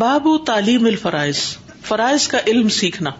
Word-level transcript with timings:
باب 0.00 0.26
تعلیم 0.46 0.84
الفرائض 0.86 1.38
فرائض 1.84 2.26
کا 2.32 2.38
علم 2.46 2.68
سیکھنا 2.74 3.10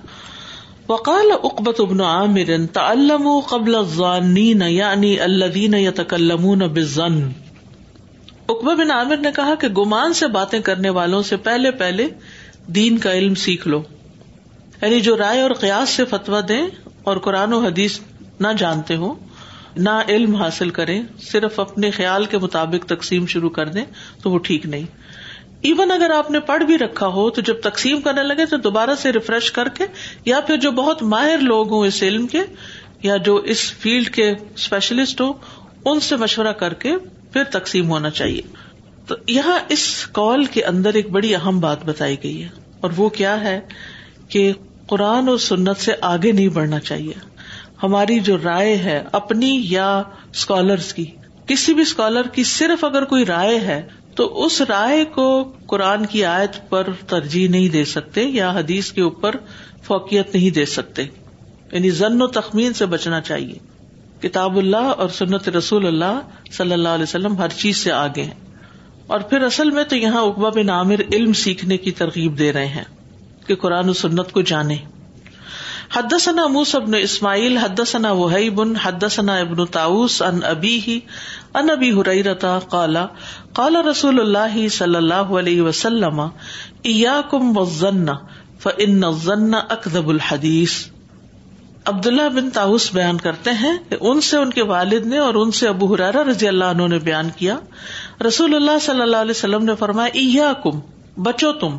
وقال 0.88 1.30
اقبت 1.48 1.80
ابن 1.80 2.00
عامر 2.00 2.50
تعلم 2.72 3.28
قبل 3.48 3.74
الظانین 3.76 4.62
یعنی 4.68 5.10
الذین 5.20 5.74
یتکلمون 5.74 6.66
بالظن 6.78 7.20
بن 8.78 8.90
عامر 8.92 9.16
نے 9.22 9.28
کہا 9.36 9.54
کہ 9.60 9.68
گمان 9.78 10.12
سے 10.22 10.26
باتیں 10.38 10.58
کرنے 10.70 10.90
والوں 11.00 11.22
سے 11.32 11.36
پہلے 11.48 11.70
پہلے 11.84 12.06
دین 12.78 12.96
کا 13.04 13.12
علم 13.18 13.34
سیکھ 13.44 13.68
لو 13.68 13.82
یعنی 14.80 15.00
جو 15.08 15.16
رائے 15.24 15.40
اور 15.40 15.50
قیاس 15.60 15.90
سے 16.00 16.04
فتویٰ 16.14 16.40
دیں 16.48 16.62
اور 17.10 17.16
قرآن 17.28 17.52
و 17.52 17.58
حدیث 17.66 17.98
نہ 18.40 18.52
جانتے 18.58 18.96
ہوں 19.04 19.14
نہ 19.88 20.00
علم 20.08 20.34
حاصل 20.42 20.70
کریں 20.80 21.00
صرف 21.32 21.60
اپنے 21.60 21.90
خیال 22.00 22.24
کے 22.34 22.38
مطابق 22.38 22.86
تقسیم 22.94 23.26
شروع 23.34 23.50
کر 23.60 23.68
دیں 23.78 23.84
تو 24.22 24.30
وہ 24.30 24.38
ٹھیک 24.48 24.66
نہیں 24.74 25.01
ایون 25.68 25.90
اگر 25.92 26.10
آپ 26.10 26.30
نے 26.30 26.38
پڑھ 26.46 26.62
بھی 26.68 26.76
رکھا 26.78 27.06
ہو 27.16 27.28
تو 27.34 27.40
جب 27.48 27.60
تقسیم 27.62 28.00
کرنے 28.04 28.22
لگے 28.28 28.46
تو 28.50 28.56
دوبارہ 28.62 28.94
سے 29.02 29.10
ریفریش 29.12 29.50
کر 29.58 29.68
کے 29.78 29.84
یا 30.24 30.40
پھر 30.46 30.56
جو 30.64 30.70
بہت 30.78 31.02
ماہر 31.12 31.40
لوگ 31.50 31.72
ہوں 31.72 31.86
اس 31.86 32.02
علم 32.02 32.26
کے 32.32 32.40
یا 33.02 33.16
جو 33.28 33.34
اس 33.54 33.60
فیلڈ 33.82 34.08
کے 34.14 34.30
اسپیشلسٹ 34.30 35.20
ہوں 35.20 35.32
ان 35.90 36.00
سے 36.08 36.16
مشورہ 36.24 36.52
کر 36.64 36.74
کے 36.84 36.94
پھر 37.32 37.44
تقسیم 37.58 37.90
ہونا 37.90 38.10
چاہیے 38.18 38.40
تو 39.06 39.14
یہاں 39.36 39.58
اس 39.76 39.86
کال 40.18 40.44
کے 40.56 40.64
اندر 40.72 40.94
ایک 41.00 41.10
بڑی 41.18 41.34
اہم 41.34 41.60
بات 41.60 41.84
بتائی 41.84 42.16
گئی 42.22 42.42
ہے 42.42 42.48
اور 42.86 42.90
وہ 42.96 43.08
کیا 43.20 43.40
ہے 43.42 43.58
کہ 44.34 44.50
قرآن 44.88 45.28
اور 45.28 45.38
سنت 45.48 45.80
سے 45.84 45.92
آگے 46.12 46.32
نہیں 46.32 46.48
بڑھنا 46.58 46.78
چاہیے 46.90 47.14
ہماری 47.82 48.18
جو 48.30 48.36
رائے 48.44 48.76
ہے 48.82 49.02
اپنی 49.20 49.56
یا 49.70 49.88
اسکالرس 50.30 50.92
کی 50.94 51.04
کسی 51.46 51.74
بھی 51.74 51.82
اسکالر 51.82 52.28
کی 52.34 52.44
صرف 52.58 52.84
اگر 52.84 53.04
کوئی 53.14 53.24
رائے 53.26 53.58
ہے 53.66 53.80
تو 54.16 54.24
اس 54.44 54.60
رائے 54.68 55.04
کو 55.14 55.26
قرآن 55.66 56.04
کی 56.14 56.24
آیت 56.30 56.56
پر 56.70 56.88
ترجیح 57.12 57.48
نہیں 57.50 57.68
دے 57.76 57.84
سکتے 57.92 58.22
یا 58.38 58.50
حدیث 58.56 58.90
کے 58.92 59.02
اوپر 59.02 59.36
فوکیت 59.86 60.34
نہیں 60.34 60.50
دے 60.60 60.64
سکتے 60.76 61.02
یعنی 61.72 61.90
ضن 62.00 62.22
و 62.22 62.26
تخمین 62.38 62.72
سے 62.80 62.86
بچنا 62.94 63.20
چاہیے 63.28 63.58
کتاب 64.22 64.56
اللہ 64.58 64.90
اور 65.04 65.08
سنت 65.18 65.48
رسول 65.56 65.86
اللہ 65.86 66.20
صلی 66.56 66.72
اللہ 66.72 66.98
علیہ 67.00 67.08
وسلم 67.08 67.36
ہر 67.38 67.56
چیز 67.62 67.76
سے 67.76 67.92
آگے 67.92 68.22
ہیں 68.24 68.40
اور 69.14 69.20
پھر 69.30 69.42
اصل 69.44 69.70
میں 69.78 69.84
تو 69.92 69.96
یہاں 69.96 70.20
اقبا 70.24 70.48
بن 70.60 70.68
عامر 70.70 71.00
علم 71.12 71.32
سیکھنے 71.44 71.76
کی 71.86 71.90
ترغیب 72.02 72.38
دے 72.38 72.52
رہے 72.52 72.66
ہیں 72.78 72.84
کہ 73.46 73.54
قرآن 73.64 73.88
و 73.88 73.92
سنت 74.02 74.32
کو 74.32 74.40
جانے 74.50 74.76
حد 75.94 76.12
ثنا 76.24 76.46
موس 76.52 76.74
ابن 76.74 76.94
اسماعیل 77.00 77.56
حد 77.62 77.80
ثنا 77.86 78.12
وحیبن 78.20 78.76
حد 78.82 79.04
ثنا 79.10 79.36
ابن 79.46 79.64
تاؤس 79.72 80.20
ان 80.26 80.38
ابی 80.50 80.78
ہی 80.86 80.98
ان 81.60 81.70
ابی 81.70 81.90
حرت 81.92 82.44
کالا 82.70 83.06
کالا 83.56 83.80
رسول 83.90 84.20
اللہ 84.20 84.54
صلی 84.76 84.96
اللہ 84.96 85.32
علیہ 85.38 85.62
وسلم 85.62 86.20
فن 88.62 89.02
ذن 89.24 89.54
اکزب 89.54 90.08
الحدیث 90.08 90.76
بن 92.34 92.50
تاؤس 92.54 92.88
بیان 92.94 93.16
کرتے 93.26 93.50
ہیں 93.60 93.72
کہ 93.88 93.96
ان 94.10 94.20
سے 94.30 94.36
ان 94.38 94.50
کے 94.58 94.62
والد 94.72 95.06
نے 95.12 95.18
اور 95.18 95.34
ان 95.44 95.50
سے 95.60 95.68
ابو 95.68 95.92
حرارا 95.94 96.22
رضی 96.30 96.48
اللہ 96.48 96.86
نے 96.88 96.98
بیان 97.08 97.30
کیا 97.36 97.58
رسول 98.26 98.54
اللہ 98.54 98.78
صلی 98.82 99.02
اللہ 99.02 99.26
علیہ 99.26 99.36
وسلم 99.38 99.64
نے 99.64 99.74
فرمایا 99.80 100.50
بچو 101.28 101.52
تم 101.64 101.76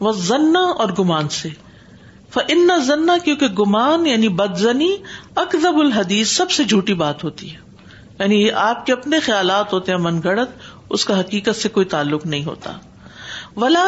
و 0.00 0.10
اور 0.34 0.94
گمان 0.98 1.28
سے 1.40 1.48
فن 2.34 2.70
ان 2.70 3.08
کیونکہ 3.24 3.46
گمان 3.58 4.06
یعنی 4.06 4.28
بدزنی 4.42 4.90
اکزب 5.44 5.78
الحدیث 5.86 6.36
سب 6.36 6.50
سے 6.58 6.64
جھوٹی 6.72 6.94
بات 7.04 7.24
ہوتی 7.24 7.50
ہے 7.54 7.68
یعنی 8.20 8.40
یہ 8.42 8.52
آپ 8.62 8.84
کے 8.86 8.92
اپنے 8.92 9.18
خیالات 9.26 9.72
ہوتے 9.72 9.92
ہیں 9.92 9.98
من 10.06 10.18
گڑت 10.24 10.72
اس 10.96 11.04
کا 11.10 11.18
حقیقت 11.20 11.56
سے 11.60 11.68
کوئی 11.76 11.86
تعلق 11.92 12.26
نہیں 12.32 12.44
ہوتا 12.44 12.72
ولا 13.62 13.84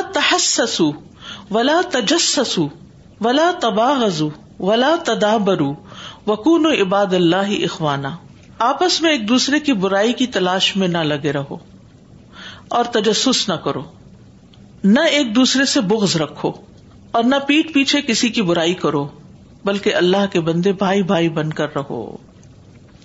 ولا 1.56 1.80
تجسس 1.92 2.58
ولا 3.26 3.50
ولا 4.68 4.94
تدابر 5.10 5.60
و 5.66 6.70
عباد 6.80 7.14
اللہ 7.20 7.54
اخوانہ 7.68 8.14
آپس 8.68 9.00
میں 9.02 9.10
ایک 9.10 9.28
دوسرے 9.28 9.60
کی 9.68 9.72
برائی 9.84 10.12
کی 10.22 10.26
تلاش 10.38 10.70
میں 10.82 10.88
نہ 10.96 11.04
لگے 11.12 11.32
رہو 11.40 11.58
اور 12.78 12.84
تجسس 12.98 13.48
نہ 13.48 13.54
کرو 13.68 13.82
نہ 14.96 15.00
ایک 15.20 15.34
دوسرے 15.34 15.64
سے 15.76 15.80
بغض 15.92 16.16
رکھو 16.26 16.52
اور 17.18 17.24
نہ 17.34 17.42
پیٹ 17.46 17.72
پیچھے 17.74 18.02
کسی 18.10 18.28
کی 18.38 18.42
برائی 18.52 18.74
کرو 18.84 19.06
بلکہ 19.64 19.94
اللہ 19.94 20.26
کے 20.32 20.40
بندے 20.50 20.72
بھائی 20.84 21.02
بھائی 21.12 21.28
بن 21.40 21.52
کر 21.60 21.74
رہو 21.76 22.02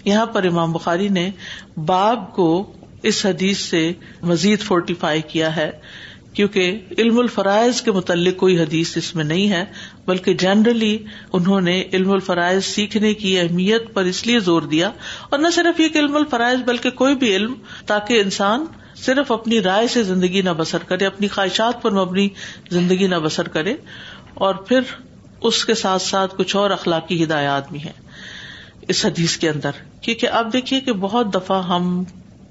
یہاں 0.05 0.25
پر 0.33 0.43
امام 0.47 0.71
بخاری 0.71 1.07
نے 1.17 1.29
باب 1.85 2.31
کو 2.35 2.49
اس 3.11 3.25
حدیث 3.25 3.59
سے 3.69 3.91
مزید 4.31 4.61
فورٹیفائی 4.63 5.21
کیا 5.31 5.55
ہے 5.55 5.69
کیونکہ 6.33 6.79
علم 6.97 7.17
الفرائض 7.19 7.81
کے 7.81 7.91
متعلق 7.91 8.35
کوئی 8.37 8.59
حدیث 8.59 8.95
اس 8.97 9.13
میں 9.15 9.23
نہیں 9.25 9.49
ہے 9.51 9.63
بلکہ 10.07 10.33
جنرلی 10.43 10.97
انہوں 11.33 11.61
نے 11.67 11.81
علم 11.93 12.11
الفرائض 12.11 12.63
سیکھنے 12.65 13.13
کی 13.21 13.37
اہمیت 13.39 13.93
پر 13.93 14.05
اس 14.11 14.25
لیے 14.27 14.39
زور 14.49 14.61
دیا 14.73 14.89
اور 15.29 15.39
نہ 15.39 15.47
صرف 15.53 15.77
کہ 15.93 15.99
علم 15.99 16.15
الفرائض 16.15 16.59
بلکہ 16.65 16.89
کوئی 17.01 17.15
بھی 17.23 17.35
علم 17.35 17.53
تاکہ 17.87 18.21
انسان 18.21 18.65
صرف 19.05 19.31
اپنی 19.31 19.61
رائے 19.63 19.87
سے 19.93 20.03
زندگی 20.03 20.41
نہ 20.41 20.49
بسر 20.57 20.83
کرے 20.87 21.05
اپنی 21.05 21.27
خواہشات 21.37 21.81
پر 21.81 21.91
مبنی 21.97 22.27
زندگی 22.71 23.07
نہ 23.07 23.15
بسر 23.23 23.47
کرے 23.57 23.75
اور 24.45 24.55
پھر 24.67 24.93
اس 25.49 25.63
کے 25.65 25.73
ساتھ 25.81 26.01
ساتھ 26.01 26.35
کچھ 26.37 26.55
اور 26.55 26.69
اخلاقی 26.77 27.23
ہدایات 27.23 27.69
بھی 27.71 27.79
ہیں 27.79 27.93
اس 28.93 29.03
حدیث 29.05 29.35
کے 29.37 29.49
اندر 29.49 29.79
کیونکہ 30.01 30.27
آپ 30.41 30.51
دیکھیے 30.53 30.79
کہ 30.81 30.93
بہت 31.07 31.33
دفعہ 31.33 31.61
ہم 31.69 31.87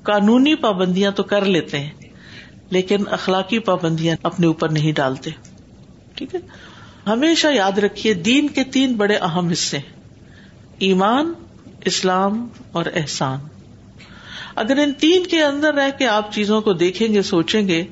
قانونی 0.08 0.54
پابندیاں 0.64 1.10
تو 1.18 1.22
کر 1.32 1.44
لیتے 1.54 1.78
ہیں 1.84 2.10
لیکن 2.76 3.04
اخلاقی 3.18 3.58
پابندیاں 3.68 4.16
اپنے 4.30 4.46
اوپر 4.46 4.68
نہیں 4.78 4.92
ڈالتے 5.00 5.30
ٹھیک 6.16 6.34
ہے 6.34 6.40
ہمیشہ 7.06 7.48
یاد 7.54 7.78
رکھیے 7.84 8.14
دین 8.28 8.48
کے 8.58 8.64
تین 8.76 8.94
بڑے 9.02 9.16
اہم 9.30 9.48
حصے 9.52 9.78
ایمان 10.86 11.32
اسلام 11.92 12.46
اور 12.78 12.84
احسان 13.02 13.38
اگر 14.62 14.78
ان 14.82 14.92
تین 15.00 15.24
کے 15.30 15.42
اندر 15.44 15.74
رہ 15.74 15.90
کے 15.98 16.06
آپ 16.08 16.32
چیزوں 16.32 16.60
کو 16.68 16.72
دیکھیں 16.82 17.08
گے 17.14 17.22
سوچیں 17.30 17.66
گے 17.68 17.82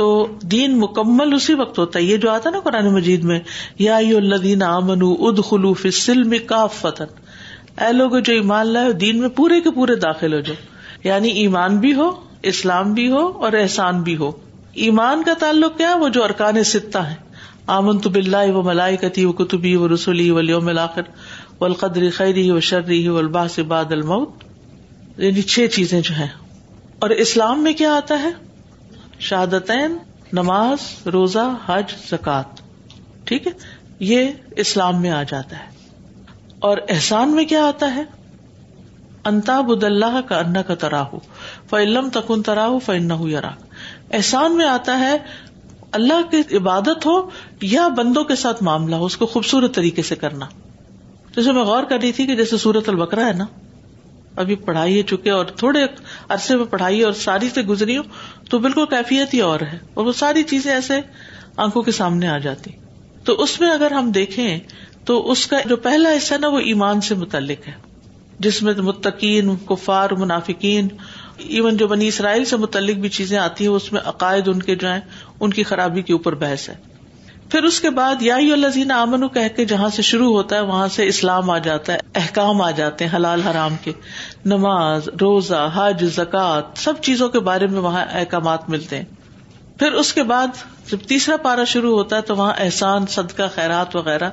تو 0.00 0.06
دین 0.54 0.78
مکمل 0.80 1.34
اسی 1.34 1.54
وقت 1.60 1.78
ہوتا 1.78 1.98
ہے 1.98 2.04
یہ 2.04 2.16
جو 2.24 2.30
آتا 2.30 2.50
نا 2.50 2.60
قرآن 2.64 2.92
مجید 2.94 3.24
میں 3.30 3.38
یادین 3.84 4.62
امن 4.62 5.02
اد 5.12 5.42
خلوف 5.48 5.86
سلم 6.02 6.34
کا 6.48 6.66
فتح 6.80 7.16
اے 7.86 7.92
لوگ 7.92 8.10
جو 8.24 8.32
ایمان 8.32 8.66
لائے 8.72 8.92
دین 9.02 9.18
میں 9.20 9.28
پورے 9.40 9.60
کے 9.64 9.70
پورے 9.74 9.94
داخل 10.04 10.32
ہو 10.34 10.38
جاؤ 10.46 11.04
یعنی 11.08 11.28
ایمان 11.42 11.78
بھی 11.80 11.92
ہو 11.94 12.08
اسلام 12.52 12.92
بھی 12.94 13.08
ہو 13.10 13.20
اور 13.46 13.52
احسان 13.60 14.00
بھی 14.08 14.16
ہو 14.22 14.30
ایمان 14.86 15.22
کا 15.26 15.32
تعلق 15.40 15.76
کیا 15.78 15.94
وہ 16.00 16.08
جو 16.16 16.24
ارکان 16.24 16.62
ستہ 16.70 16.98
ہے 17.10 17.14
آمن 17.76 17.98
تو 18.06 18.10
بلّہ 18.16 18.52
و 18.56 18.62
ملائی 18.70 18.96
کتی 19.04 19.24
و 19.24 19.32
کتبی 19.42 19.74
و 19.76 19.92
رسولی 19.94 20.28
و 20.30 20.40
لوم 20.48 20.70
و 21.60 21.64
القدری 21.64 22.10
خیری 22.18 22.50
و 22.50 22.58
شرری 22.70 23.00
و 23.08 23.16
الباس 23.22 23.58
باد 23.74 23.92
الموت 24.00 24.44
یعنی 25.26 25.42
چھ 25.54 25.66
چیزیں 25.78 26.00
جو 26.10 26.14
ہیں 26.20 26.28
اور 27.06 27.10
اسلام 27.28 27.62
میں 27.62 27.72
کیا 27.82 27.94
آتا 28.02 28.20
ہے 28.22 28.30
شہادتین 29.30 29.96
نماز 30.42 30.90
روزہ 31.18 31.48
حج 31.68 31.94
زکات 32.10 32.62
ٹھیک 33.28 33.46
ہے 33.46 33.52
یہ 34.12 34.30
اسلام 34.66 35.00
میں 35.02 35.10
آ 35.10 35.22
جاتا 35.34 35.58
ہے 35.64 35.76
اور 36.66 36.78
احسان 36.94 37.34
میں 37.34 37.44
کیا 37.52 37.66
آتا 37.66 37.94
ہے 37.94 38.02
انتاب 39.30 39.70
اللہ 39.84 40.20
کا 40.28 40.38
انا 40.38 40.62
کا 40.66 40.74
تراہ 40.84 41.10
تراہ 41.70 42.08
تکن 42.12 42.42
فن 42.52 42.78
فائنلم 42.84 43.44
احسان 44.18 44.56
میں 44.56 44.66
آتا 44.66 44.98
ہے 44.98 45.14
اللہ 45.98 46.30
کی 46.30 46.56
عبادت 46.56 47.06
ہو 47.06 47.18
یا 47.72 47.86
بندوں 47.96 48.24
کے 48.30 48.34
ساتھ 48.44 48.62
معاملہ 48.68 48.96
ہو 48.96 49.04
اس 49.04 49.16
کو 49.16 49.26
خوبصورت 49.34 49.74
طریقے 49.74 50.02
سے 50.08 50.14
کرنا 50.24 50.46
جیسے 51.36 51.52
میں 51.58 51.62
غور 51.64 51.82
کر 51.88 51.98
رہی 52.02 52.12
تھی 52.18 52.26
کہ 52.26 52.34
جیسے 52.36 52.56
سورت 52.64 52.88
البکرا 52.88 53.26
ہے 53.26 53.32
نا 53.38 53.44
ابھی 54.42 54.54
پڑھائی 54.64 55.02
چکے 55.10 55.30
اور 55.30 55.44
تھوڑے 55.60 55.84
عرصے 56.34 56.56
میں 56.56 56.64
پڑھائی 56.70 57.02
اور 57.04 57.12
ساری 57.20 57.48
سے 57.54 57.62
گزری 57.70 57.96
ہو 57.98 58.02
تو 58.50 58.58
بالکل 58.66 58.84
کیفیت 58.90 59.32
ہی 59.34 59.40
اور 59.46 59.60
ہے 59.72 59.78
اور 59.94 60.04
وہ 60.06 60.12
ساری 60.18 60.42
چیزیں 60.52 60.72
ایسے 60.72 61.00
آنکھوں 61.66 61.82
کے 61.82 61.92
سامنے 62.00 62.28
آ 62.28 62.36
جاتی 62.48 62.70
تو 63.24 63.34
اس 63.42 63.58
میں 63.60 63.70
اگر 63.70 63.92
ہم 63.92 64.10
دیکھیں 64.10 64.58
تو 65.08 65.14
اس 65.32 65.46
کا 65.50 65.58
جو 65.68 65.76
پہلا 65.84 66.08
حصہ 66.16 66.34
نا 66.40 66.48
وہ 66.54 66.58
ایمان 66.70 67.00
سے 67.04 67.14
متعلق 67.18 67.66
ہے 67.68 67.72
جس 68.46 68.62
میں 68.62 68.72
متقین 68.88 69.54
کفار 69.68 70.10
منافقین 70.22 70.88
ایون 71.44 71.76
جو 71.82 71.86
بنی 71.92 72.08
اسرائیل 72.08 72.44
سے 72.50 72.56
متعلق 72.64 72.96
بھی 73.04 73.08
چیزیں 73.18 73.36
آتی 73.44 73.66
ہیں 73.66 73.72
اس 73.78 73.90
میں 73.92 74.00
عقائد 74.12 74.48
ان 74.52 74.60
کے 74.66 74.74
جو 74.82 74.90
ہیں 74.90 75.00
ان 75.46 75.52
کی 75.58 75.62
خرابی 75.70 76.02
کے 76.10 76.12
اوپر 76.18 76.34
بحث 76.44 76.68
ہے 76.68 76.74
پھر 77.52 77.64
اس 77.70 77.80
کے 77.80 77.90
بعد 78.00 78.22
یا 78.28 78.36
الزین 78.58 78.90
امن 78.98 79.24
و 79.24 79.28
کہ 79.36 79.64
جہاں 79.72 79.88
سے 79.96 80.02
شروع 80.10 80.30
ہوتا 80.34 80.56
ہے 80.56 80.60
وہاں 80.72 80.88
سے 80.98 81.06
اسلام 81.14 81.50
آ 81.50 81.58
جاتا 81.70 81.92
ہے 81.92 81.98
احکام 82.24 82.60
آ 82.62 82.70
جاتے 82.82 83.04
ہیں 83.06 83.14
حلال 83.16 83.42
حرام 83.48 83.76
کے 83.84 83.92
نماز 84.54 85.08
روزہ 85.20 85.66
حج 85.74 86.04
زکوٰۃ 86.18 86.76
سب 86.86 87.02
چیزوں 87.08 87.28
کے 87.36 87.40
بارے 87.50 87.66
میں 87.76 87.88
وہاں 87.90 88.04
احکامات 88.20 88.68
ملتے 88.76 88.96
ہیں 88.96 89.40
پھر 89.82 89.92
اس 90.02 90.12
کے 90.12 90.22
بعد 90.34 90.60
جب 90.90 91.06
تیسرا 91.08 91.36
پارا 91.42 91.64
شروع 91.72 91.96
ہوتا 91.96 92.16
ہے 92.16 92.22
تو 92.28 92.36
وہاں 92.36 92.52
احسان 92.66 93.06
صدقہ 93.16 93.46
خیرات 93.54 93.94
وغیرہ 93.96 94.28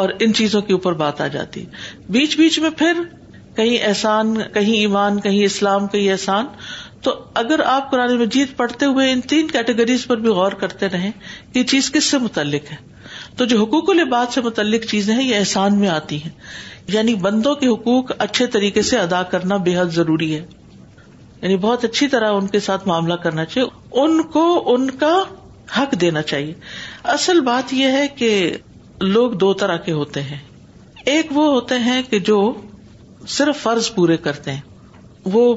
اور 0.00 0.08
ان 0.20 0.32
چیزوں 0.34 0.60
کے 0.68 0.72
اوپر 0.72 0.92
بات 1.02 1.20
آ 1.20 1.26
جاتی 1.34 1.64
بیچ 2.16 2.36
بیچ 2.36 2.58
میں 2.60 2.70
پھر 2.78 3.00
کہیں 3.56 3.76
احسان 3.88 4.34
کہیں 4.54 4.74
ایمان 4.76 5.20
کہیں 5.20 5.44
اسلام 5.44 5.86
کہیں 5.92 6.10
احسان 6.12 6.46
تو 7.02 7.12
اگر 7.42 7.60
آپ 7.72 7.90
قرآن 7.90 8.14
مجید 8.18 8.56
پڑھتے 8.56 8.86
ہوئے 8.94 9.10
ان 9.12 9.20
تین 9.32 9.48
کیٹیگریز 9.48 10.06
پر 10.06 10.16
بھی 10.24 10.28
غور 10.38 10.52
کرتے 10.62 10.88
رہیں 10.92 11.10
کہ 11.52 11.58
یہ 11.58 11.64
چیز 11.72 11.90
کس 11.92 12.04
سے 12.10 12.18
متعلق 12.18 12.70
ہے 12.72 12.76
تو 13.36 13.44
جو 13.50 13.60
حقوق 13.62 13.90
الباد 13.90 14.32
سے 14.34 14.40
متعلق 14.44 14.84
چیزیں 14.90 15.14
ہیں 15.14 15.24
یہ 15.24 15.36
احسان 15.36 15.78
میں 15.80 15.88
آتی 15.88 16.22
ہیں 16.22 16.30
یعنی 16.92 17.14
بندوں 17.26 17.54
کے 17.62 17.66
حقوق 17.68 18.12
اچھے 18.18 18.46
طریقے 18.56 18.82
سے 18.90 18.98
ادا 18.98 19.22
کرنا 19.34 19.56
بے 19.68 19.76
حد 19.78 19.94
ضروری 19.94 20.34
ہے 20.34 20.44
یعنی 21.42 21.56
بہت 21.64 21.84
اچھی 21.84 22.08
طرح 22.08 22.32
ان 22.34 22.46
کے 22.52 22.60
ساتھ 22.66 22.86
معاملہ 22.88 23.14
کرنا 23.24 23.44
چاہیے 23.44 23.68
ان 24.04 24.22
کو 24.36 24.44
ان 24.74 24.90
کا 25.02 25.14
حق 25.78 26.00
دینا 26.00 26.22
چاہیے 26.32 26.52
اصل 27.16 27.40
بات 27.50 27.72
یہ 27.74 27.92
ہے 27.98 28.06
کہ 28.18 28.30
لوگ 29.00 29.30
دو 29.40 29.52
طرح 29.60 29.76
کے 29.86 29.92
ہوتے 29.92 30.22
ہیں 30.22 30.36
ایک 31.12 31.26
وہ 31.36 31.46
ہوتے 31.52 31.78
ہیں 31.78 32.00
کہ 32.10 32.18
جو 32.28 32.38
صرف 33.28 33.62
فرض 33.62 33.90
پورے 33.94 34.16
کرتے 34.26 34.52
ہیں 34.52 34.60
وہ 35.32 35.54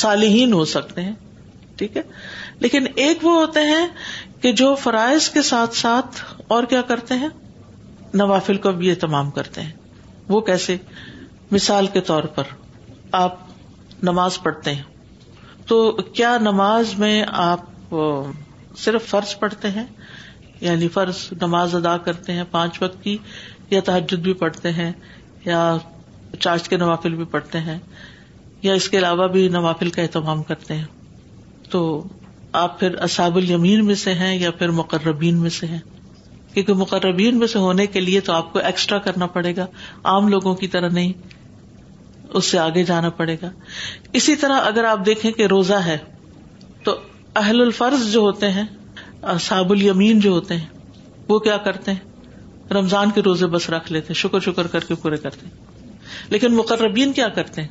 صالحین 0.00 0.52
ہو 0.52 0.64
سکتے 0.74 1.02
ہیں 1.02 1.12
ٹھیک 1.76 1.96
ہے 1.96 2.02
لیکن 2.60 2.86
ایک 3.02 3.24
وہ 3.24 3.34
ہوتے 3.36 3.60
ہیں 3.70 3.86
کہ 4.42 4.52
جو 4.62 4.74
فرائض 4.82 5.28
کے 5.30 5.42
ساتھ 5.42 5.74
ساتھ 5.76 6.20
اور 6.56 6.64
کیا 6.70 6.80
کرتے 6.88 7.14
ہیں 7.18 7.28
نوافل 8.22 8.56
کو 8.66 8.72
بھی 8.72 8.90
اہتمام 8.90 9.10
تمام 9.10 9.30
کرتے 9.36 9.60
ہیں 9.60 9.72
وہ 10.28 10.40
کیسے 10.50 10.76
مثال 11.52 11.86
کے 11.92 12.00
طور 12.10 12.22
پر 12.34 12.48
آپ 13.20 13.36
نماز 14.04 14.42
پڑھتے 14.42 14.74
ہیں 14.74 14.82
تو 15.68 15.90
کیا 16.14 16.36
نماز 16.42 16.94
میں 16.98 17.22
آپ 17.46 17.94
صرف 18.84 19.08
فرض 19.10 19.38
پڑھتے 19.38 19.70
ہیں 19.70 19.84
یعنی 20.62 20.88
فرض 20.94 21.20
نماز 21.42 21.74
ادا 21.74 21.96
کرتے 22.06 22.32
ہیں 22.32 22.44
پانچ 22.50 22.80
وقت 22.82 23.02
کی 23.02 23.16
یا 23.70 23.80
تحجد 23.84 24.20
بھی 24.28 24.32
پڑھتے 24.42 24.70
ہیں 24.78 24.90
یا 25.44 25.60
چارج 26.38 26.68
کے 26.68 26.76
نوافل 26.76 27.14
بھی 27.20 27.24
پڑھتے 27.34 27.58
ہیں 27.68 27.78
یا 28.62 28.72
اس 28.80 28.88
کے 28.88 28.98
علاوہ 28.98 29.26
بھی 29.36 29.48
نوافل 29.58 29.90
کا 29.90 30.02
اہتمام 30.02 30.42
کرتے 30.50 30.74
ہیں 30.76 31.70
تو 31.70 31.82
آپ 32.60 32.78
پھر 32.80 32.96
اصاب 33.08 33.36
المین 33.36 33.84
میں 33.86 33.94
سے 34.04 34.14
ہیں 34.20 34.34
یا 34.38 34.50
پھر 34.60 34.70
مقربین 34.82 35.36
میں 35.40 35.50
سے 35.58 35.66
ہیں 35.66 35.78
کیونکہ 36.54 36.74
مقربین 36.80 37.38
میں 37.38 37.46
سے 37.52 37.58
ہونے 37.64 37.86
کے 37.96 38.00
لیے 38.00 38.20
تو 38.28 38.32
آپ 38.32 38.52
کو 38.52 38.58
ایکسٹرا 38.70 38.98
کرنا 39.08 39.26
پڑے 39.36 39.54
گا 39.56 39.66
عام 40.12 40.28
لوگوں 40.28 40.54
کی 40.62 40.68
طرح 40.74 40.88
نہیں 40.98 41.12
اس 42.38 42.44
سے 42.50 42.58
آگے 42.58 42.82
جانا 42.90 43.08
پڑے 43.20 43.36
گا 43.42 43.50
اسی 44.18 44.34
طرح 44.42 44.66
اگر 44.70 44.84
آپ 44.94 45.06
دیکھیں 45.06 45.30
کہ 45.38 45.46
روزہ 45.52 45.78
ہے 45.86 45.96
تو 46.84 46.96
اہل 47.44 47.60
الفرض 47.60 48.10
جو 48.12 48.20
ہوتے 48.26 48.50
ہیں 48.58 48.64
اصحاب 49.28 49.72
الیمین 49.72 50.20
جو 50.20 50.30
ہوتے 50.30 50.56
ہیں 50.56 50.66
وہ 51.28 51.38
کیا 51.46 51.56
کرتے 51.64 51.92
ہیں 51.92 52.72
رمضان 52.74 53.10
کے 53.14 53.22
روزے 53.22 53.46
بس 53.54 53.68
رکھ 53.70 53.90
لیتے 53.92 54.14
شکر 54.24 54.40
شکر 54.40 54.66
کر 54.76 54.84
کے 54.88 54.94
پورے 55.02 55.16
کرتے 55.24 55.46
ہیں 55.46 56.30
لیکن 56.30 56.54
مقربین 56.56 57.12
کیا 57.12 57.28
کرتے 57.34 57.62
ہیں 57.62 57.68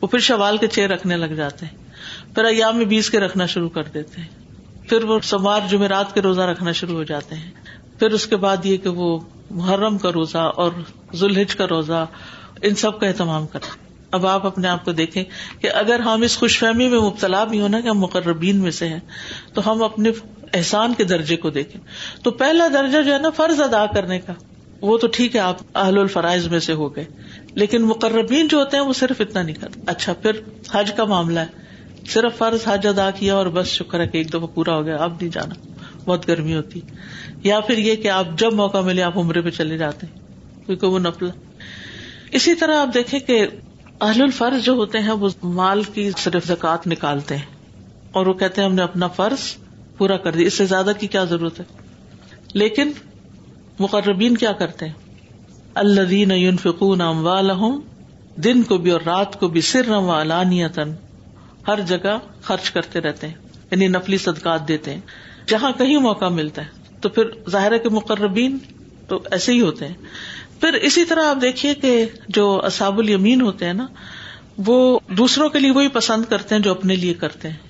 وہ 0.00 0.06
پھر 0.06 0.18
شوال 0.28 0.56
کے 0.58 0.66
چیر 0.74 0.90
رکھنے 0.90 1.16
لگ 1.16 1.34
جاتے 1.36 1.66
ہیں 1.66 2.34
پھر 2.34 2.44
ایام 2.44 2.76
میں 2.76 2.84
بیس 2.92 3.10
کے 3.10 3.20
رکھنا 3.20 3.46
شروع 3.54 3.68
کر 3.74 3.88
دیتے 3.94 4.20
ہیں 4.20 4.88
پھر 4.88 5.04
وہ 5.10 5.18
سوار 5.32 5.66
جمعرات 5.70 6.14
کے 6.14 6.20
روزہ 6.22 6.42
رکھنا 6.50 6.72
شروع 6.80 6.96
ہو 6.96 7.02
جاتے 7.10 7.34
ہیں 7.36 7.50
پھر 7.98 8.12
اس 8.18 8.26
کے 8.26 8.36
بعد 8.44 8.66
یہ 8.66 8.76
کہ 8.84 8.88
وہ 9.00 9.18
محرم 9.60 9.98
کا 9.98 10.12
روزہ 10.14 10.44
اور 10.64 10.72
زلحج 11.22 11.54
کا 11.56 11.66
روزہ 11.70 12.04
ان 12.68 12.74
سب 12.84 13.00
کا 13.00 13.06
اہتمام 13.06 13.46
کر 13.52 13.68
اب 14.18 14.26
آپ 14.26 14.46
اپنے 14.46 14.68
آپ 14.68 14.84
کو 14.84 14.92
دیکھیں 15.00 15.22
کہ 15.60 15.70
اگر 15.80 16.00
ہم 16.04 16.22
اس 16.22 16.36
خوش 16.38 16.58
فہمی 16.58 16.88
میں 16.88 16.98
مبتلا 17.00 17.42
بھی 17.50 17.60
ہونا 17.60 17.80
کہ 17.80 17.88
ہم 17.88 17.98
مقربین 18.00 18.56
میں 18.60 18.70
سے 18.78 18.88
ہیں 18.88 18.98
تو 19.54 19.70
ہم 19.70 19.82
اپنے 19.82 20.10
احسان 20.58 20.94
کے 20.98 21.04
درجے 21.10 21.36
کو 21.44 21.50
دیکھیں 21.56 21.80
تو 22.22 22.30
پہلا 22.42 22.66
درجہ 22.72 23.02
جو 23.06 23.12
ہے 23.14 23.18
نا 23.18 23.30
فرض 23.36 23.60
ادا 23.60 23.84
کرنے 23.94 24.18
کا 24.26 24.32
وہ 24.88 24.96
تو 24.98 25.06
ٹھیک 25.16 25.34
ہے 25.36 25.40
آپ 25.40 25.56
اہل 25.84 25.98
الفرائض 25.98 26.46
میں 26.48 26.58
سے 26.66 26.72
ہو 26.74 26.94
گئے 26.96 27.04
لیکن 27.62 27.82
مقربین 27.86 28.48
جو 28.48 28.58
ہوتے 28.58 28.76
ہیں 28.76 28.84
وہ 28.84 28.92
صرف 29.00 29.20
اتنا 29.20 29.42
نہیں 29.42 29.54
کرتے 29.60 29.80
اچھا 29.94 30.12
پھر 30.22 30.40
حج 30.72 30.92
کا 30.96 31.04
معاملہ 31.12 31.40
ہے 31.48 31.68
صرف 32.12 32.36
فرض 32.38 32.66
حج 32.66 32.86
ادا 32.86 33.10
کیا 33.18 33.34
اور 33.36 33.46
بس 33.56 33.68
شکر 33.78 34.00
ہے 34.00 34.06
کہ 34.08 34.18
ایک 34.18 34.28
دفعہ 34.32 34.46
پورا 34.54 34.76
ہو 34.76 34.84
گیا 34.84 34.96
اب 35.04 35.12
نہیں 35.20 35.30
جانا 35.34 35.54
بہت 36.04 36.26
گرمی 36.28 36.54
ہوتی 36.56 36.80
یا 37.44 37.60
پھر 37.66 37.78
یہ 37.78 37.96
کہ 38.04 38.10
آپ 38.10 38.26
جب 38.38 38.54
موقع 38.62 38.78
ملے 38.86 39.02
آپ 39.02 39.18
عمرے 39.18 39.40
پہ 39.42 39.50
چلے 39.58 39.78
جاتے 39.78 40.06
ہیں 40.06 40.66
کیونکہ 40.66 40.86
وہ 40.86 40.98
نفل 41.08 41.28
اسی 42.38 42.54
طرح 42.54 42.80
آپ 42.80 42.94
دیکھیں 42.94 43.18
کہ 43.26 43.44
اہل 44.08 44.22
الفرض 44.22 44.64
جو 44.64 44.72
ہوتے 44.80 44.98
ہیں 45.06 45.12
وہ 45.22 45.28
مال 45.60 45.82
کی 45.94 46.10
صرف 46.18 46.46
زکات 46.46 46.86
نکالتے 46.86 47.36
ہیں 47.36 47.58
اور 48.18 48.26
وہ 48.26 48.32
کہتے 48.42 48.60
ہیں 48.62 48.68
ہم 48.68 48.74
نے 48.74 48.82
اپنا 48.82 49.06
فرض 49.16 49.50
پورا 50.00 50.16
کر 50.24 50.32
دیا 50.36 50.46
اس 50.50 50.54
سے 50.58 50.64
زیادہ 50.66 50.92
کی 51.00 51.06
کیا 51.14 51.22
ضرورت 51.30 51.58
ہے 51.60 51.64
لیکن 52.60 52.92
مقربین 53.78 54.36
کیا 54.42 54.52
کرتے 54.60 54.86
ہیں 54.88 55.28
اللہ 55.82 56.06
دین 56.12 56.30
یون 56.36 56.56
فکون 56.62 57.02
دن 58.46 58.62
کو 58.70 58.78
بھی 58.84 58.90
اور 58.96 59.00
رات 59.06 59.38
کو 59.40 59.48
بھی 59.56 59.60
سر 59.72 59.90
و 59.96 60.10
علانیتن 60.20 60.94
ہر 61.68 61.80
جگہ 61.92 62.16
خرچ 62.48 62.70
کرتے 62.76 63.00
رہتے 63.06 63.26
ہیں 63.28 63.60
یعنی 63.70 63.88
نفلی 63.96 64.18
صدقات 64.26 64.66
دیتے 64.68 64.94
ہیں 64.94 65.48
جہاں 65.54 65.72
کہیں 65.78 65.96
موقع 66.10 66.28
ملتا 66.40 66.62
ہے 66.66 66.96
تو 67.02 67.08
پھر 67.16 67.30
ظاہر 67.56 67.76
کے 67.84 67.88
مقربین 68.00 68.56
تو 69.08 69.18
ایسے 69.36 69.52
ہی 69.52 69.60
ہوتے 69.60 69.88
ہیں 69.88 70.12
پھر 70.60 70.74
اسی 70.90 71.04
طرح 71.12 71.28
آپ 71.34 71.40
دیکھیے 71.42 71.74
کہ 71.84 71.92
جو 72.40 72.46
اساب 72.70 72.98
المین 73.04 73.40
ہوتے 73.50 73.66
ہیں 73.66 73.76
نا 73.82 73.86
وہ 74.70 74.76
دوسروں 75.22 75.48
کے 75.52 75.58
لیے 75.66 75.70
وہی 75.80 75.88
پسند 76.00 76.24
کرتے 76.34 76.54
ہیں 76.54 76.62
جو 76.62 76.70
اپنے 76.78 76.96
لیے 77.04 77.14
کرتے 77.24 77.48
ہیں 77.54 77.68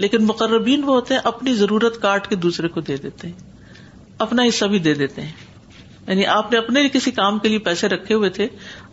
لیکن 0.00 0.24
مقربین 0.26 0.84
وہ 0.84 0.94
ہوتے 0.94 1.14
ہیں 1.14 1.20
اپنی 1.24 1.52
ضرورت 1.54 2.00
کاٹ 2.02 2.28
کے 2.28 2.36
دوسرے 2.44 2.68
کو 2.76 2.80
دے 2.88 2.96
دیتے 3.02 3.28
ہیں 3.28 3.50
اپنا 4.26 4.42
حصہ 4.48 4.64
بھی 4.74 4.78
دے 4.86 4.94
دیتے 4.94 5.22
ہیں 5.22 5.32
یعنی 6.06 6.24
آپ 6.26 6.52
نے 6.52 6.58
اپنے 6.58 6.88
کسی 6.92 7.10
کام 7.16 7.38
کے 7.38 7.48
لیے 7.48 7.58
پیسے 7.66 7.88
رکھے 7.88 8.14
ہوئے 8.14 8.30
تھے 8.38 8.46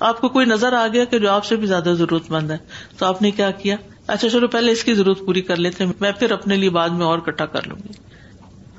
آپ 0.09 0.19
کو 0.21 0.29
کوئی 0.35 0.45
نظر 0.45 0.73
آ 0.79 0.85
گیا 0.93 1.05
کہ 1.13 1.19
جو 1.19 1.31
آپ 1.31 1.45
سے 1.45 1.55
بھی 1.61 1.67
زیادہ 1.67 1.93
ضرورت 1.97 2.29
مند 2.31 2.51
ہے 2.51 2.57
تو 2.97 3.05
آپ 3.05 3.21
نے 3.21 3.31
کیا 3.39 3.49
کیا 3.61 3.75
اچھا 4.15 4.29
چلو 4.29 4.47
پہلے 4.57 4.71
اس 4.71 4.83
کی 4.83 4.93
ضرورت 4.93 5.25
پوری 5.25 5.41
کر 5.49 5.55
لیتے 5.65 5.85
میں 5.99 6.11
پھر 6.19 6.31
اپنے 6.31 6.55
لیے 6.57 6.69
بعد 6.77 6.89
میں 6.99 7.05
اور 7.05 7.19
کٹا 7.25 7.45
کر 7.55 7.67
لوں 7.67 7.77
گی 7.87 7.93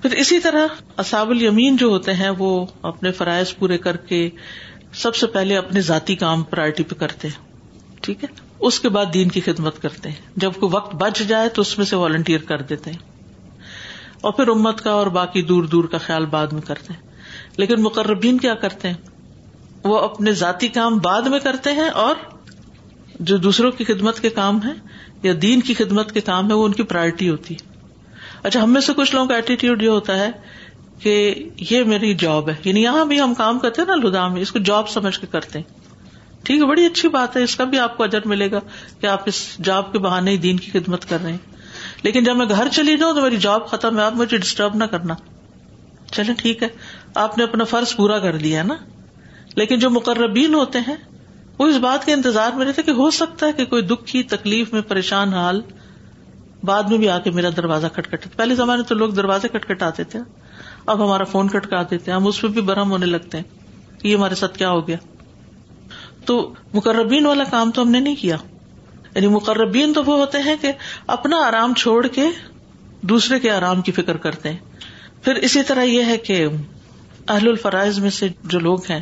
پھر 0.02 0.12
اسی 0.20 0.38
طرح 0.40 0.80
اصاب 1.04 1.30
المین 1.30 1.76
جو 1.82 1.86
ہوتے 1.88 2.14
ہیں 2.20 2.30
وہ 2.38 2.50
اپنے 2.90 3.10
فرائض 3.20 3.54
پورے 3.58 3.78
کر 3.86 3.96
کے 4.12 4.28
سب 5.02 5.16
سے 5.16 5.26
پہلے 5.34 5.56
اپنے 5.56 5.80
ذاتی 5.88 6.14
کام 6.22 6.42
پرائرٹی 6.52 6.82
پہ 6.88 6.94
کرتے 7.02 7.28
ہیں 7.28 7.48
ٹھیک 8.02 8.22
ہے 8.24 8.28
اس 8.68 8.78
کے 8.80 8.88
بعد 8.94 9.06
دین 9.14 9.28
کی 9.34 9.40
خدمت 9.40 9.80
کرتے 9.82 10.08
ہیں 10.10 10.40
جب 10.44 10.52
کوئی 10.60 10.74
وقت 10.74 10.94
بچ 11.02 11.22
جائے 11.28 11.48
تو 11.58 11.62
اس 11.62 11.76
میں 11.78 11.86
سے 11.86 11.96
والنٹیئر 11.96 12.42
کر 12.50 12.62
دیتے 12.72 12.90
ہیں 12.90 13.08
اور 14.28 14.32
پھر 14.38 14.48
امت 14.48 14.80
کا 14.84 14.90
اور 15.02 15.06
باقی 15.16 15.42
دور 15.50 15.64
دور 15.74 15.84
کا 15.94 15.98
خیال 16.06 16.26
بعد 16.34 16.52
میں 16.52 16.62
کرتے 16.66 16.92
ہیں 16.92 17.08
لیکن 17.56 17.82
مقربین 17.82 18.38
کیا 18.38 18.54
کرتے 18.64 18.88
ہیں 18.88 19.88
وہ 19.90 19.98
اپنے 19.98 20.32
ذاتی 20.44 20.68
کام 20.78 20.98
بعد 21.08 21.28
میں 21.34 21.38
کرتے 21.44 21.72
ہیں 21.80 21.88
اور 22.04 22.14
جو 23.30 23.36
دوسروں 23.46 23.70
کی 23.78 23.84
خدمت 23.90 24.20
کے 24.20 24.28
کام 24.40 24.62
ہے 24.66 24.72
یا 25.22 25.32
دین 25.42 25.60
کی 25.68 25.74
خدمت 25.80 26.12
کے 26.12 26.20
کام 26.28 26.48
ہے 26.50 26.54
وہ 26.56 26.64
ان 26.66 26.72
کی 26.72 26.82
پرائرٹی 26.92 27.28
ہوتی 27.30 27.54
ہے 27.54 27.68
اچھا 28.48 28.62
ہم 28.62 28.72
میں 28.72 28.80
سے 28.80 28.92
کچھ 28.96 29.14
لوگوں 29.14 29.28
کا 29.28 29.34
ایٹیٹیوڈ 29.34 29.82
یہ 29.82 29.88
ہوتا 29.98 30.16
ہے 30.18 30.28
کہ 31.02 31.12
یہ 31.70 31.82
میری 31.94 32.14
جاب 32.22 32.48
ہے 32.50 32.54
یعنی 32.64 32.82
یہاں 32.82 33.04
بھی 33.12 33.20
ہم 33.20 33.34
کام 33.34 33.58
کرتے 33.58 33.82
ہیں 33.82 33.88
نا 33.88 33.94
لدام 34.08 34.34
اس 34.44 34.52
کو 34.52 34.58
جاب 34.70 34.88
سمجھ 34.98 35.18
کے 35.20 35.26
کرتے 35.32 35.58
ہیں 35.58 35.78
ٹھیک 36.44 36.60
ہے 36.60 36.66
بڑی 36.66 36.84
اچھی 36.86 37.08
بات 37.16 37.36
ہے 37.36 37.42
اس 37.44 37.56
کا 37.56 37.64
بھی 37.72 37.78
آپ 37.78 37.96
کو 37.96 38.04
اجر 38.04 38.26
ملے 38.28 38.50
گا 38.50 38.60
کہ 39.00 39.06
آپ 39.06 39.22
اس 39.28 39.40
جاب 39.68 39.92
کے 39.92 39.98
بہانے 40.06 40.36
دین 40.46 40.56
کی 40.66 40.70
خدمت 40.78 41.08
کر 41.08 41.20
رہے 41.22 41.30
ہیں 41.32 41.58
لیکن 42.02 42.24
جب 42.24 42.36
میں 42.36 42.46
گھر 42.54 42.68
چلی 42.76 42.96
جاؤں 42.98 43.14
تو 43.14 43.22
میری 43.22 43.36
جاب 43.46 43.66
ختم 43.70 43.98
ہے 43.98 44.02
آپ 44.02 44.14
مجھے 44.16 44.36
ڈسٹرب 44.36 44.74
نہ 44.76 44.84
کرنا 44.92 45.14
چلے 46.12 46.32
ٹھیک 46.38 46.62
ہے 46.62 46.68
آپ 47.24 47.36
نے 47.38 47.44
اپنا 47.44 47.64
فرض 47.72 47.94
پورا 47.96 48.18
کر 48.26 48.38
لیا 48.46 48.62
نا 48.70 48.74
لیکن 49.56 49.78
جو 49.78 49.90
مقربین 49.90 50.54
ہوتے 50.54 50.78
ہیں 50.88 50.96
وہ 51.58 51.66
اس 51.68 51.76
بات 51.84 52.04
کے 52.04 52.12
انتظار 52.12 52.52
میں 52.56 52.66
رہتے 52.66 52.82
کہ 52.82 52.90
ہو 52.98 53.10
سکتا 53.20 53.46
ہے 53.46 53.52
کہ 53.56 53.64
کوئی 53.72 53.82
دکھ 53.92 54.04
کی 54.12 54.22
تکلیف 54.32 54.72
میں 54.72 54.80
پریشان 54.88 55.34
حال 55.34 55.60
بعد 56.70 56.82
میں 56.90 56.98
بھی 56.98 57.08
آ 57.08 57.18
کے 57.24 57.30
میرا 57.38 57.48
دروازہ 57.56 57.86
کٹکھٹ 57.96 58.26
پہلے 58.36 58.54
زمانے 58.54 58.82
تو 58.88 58.94
لوگ 58.94 59.10
دروازے 59.20 59.48
کٹکھٹاتے 59.58 60.04
تھے 60.14 60.18
اب 60.86 61.04
ہمارا 61.04 61.24
فون 61.30 61.48
کٹکاتے 61.48 61.98
تھے 62.06 62.12
ہم 62.12 62.26
اس 62.26 62.40
پہ 62.40 62.48
بھی 62.56 62.62
برہم 62.70 62.90
ہونے 62.90 63.06
لگتے 63.06 63.38
ہیں 63.38 63.78
یہ 64.02 64.16
ہمارے 64.16 64.34
ساتھ 64.42 64.58
کیا 64.58 64.70
ہو 64.70 64.86
گیا 64.88 64.96
تو 66.26 66.34
مقربین 66.74 67.26
والا 67.26 67.44
کام 67.50 67.70
تو 67.76 67.82
ہم 67.82 67.90
نے 67.90 68.00
نہیں 68.00 68.14
کیا 68.20 68.36
یعنی 69.14 69.28
مقربین 69.34 69.92
تو 69.92 70.02
وہ 70.04 70.16
ہوتے 70.18 70.38
ہیں 70.46 70.54
کہ 70.60 70.72
اپنا 71.16 71.36
آرام 71.46 71.74
چھوڑ 71.82 72.06
کے 72.18 72.26
دوسرے 73.12 73.38
کے 73.40 73.50
آرام 73.50 73.80
کی 73.82 73.92
فکر 73.92 74.16
کرتے 74.26 74.48
ہیں 74.52 74.82
پھر 75.24 75.34
اسی 75.48 75.62
طرح 75.68 75.82
یہ 75.82 76.04
ہے 76.12 76.16
کہ 76.26 76.44
اہل 76.46 77.48
الفرائض 77.48 77.98
میں 78.04 78.10
سے 78.18 78.28
جو 78.54 78.58
لوگ 78.58 78.90
ہیں 78.90 79.00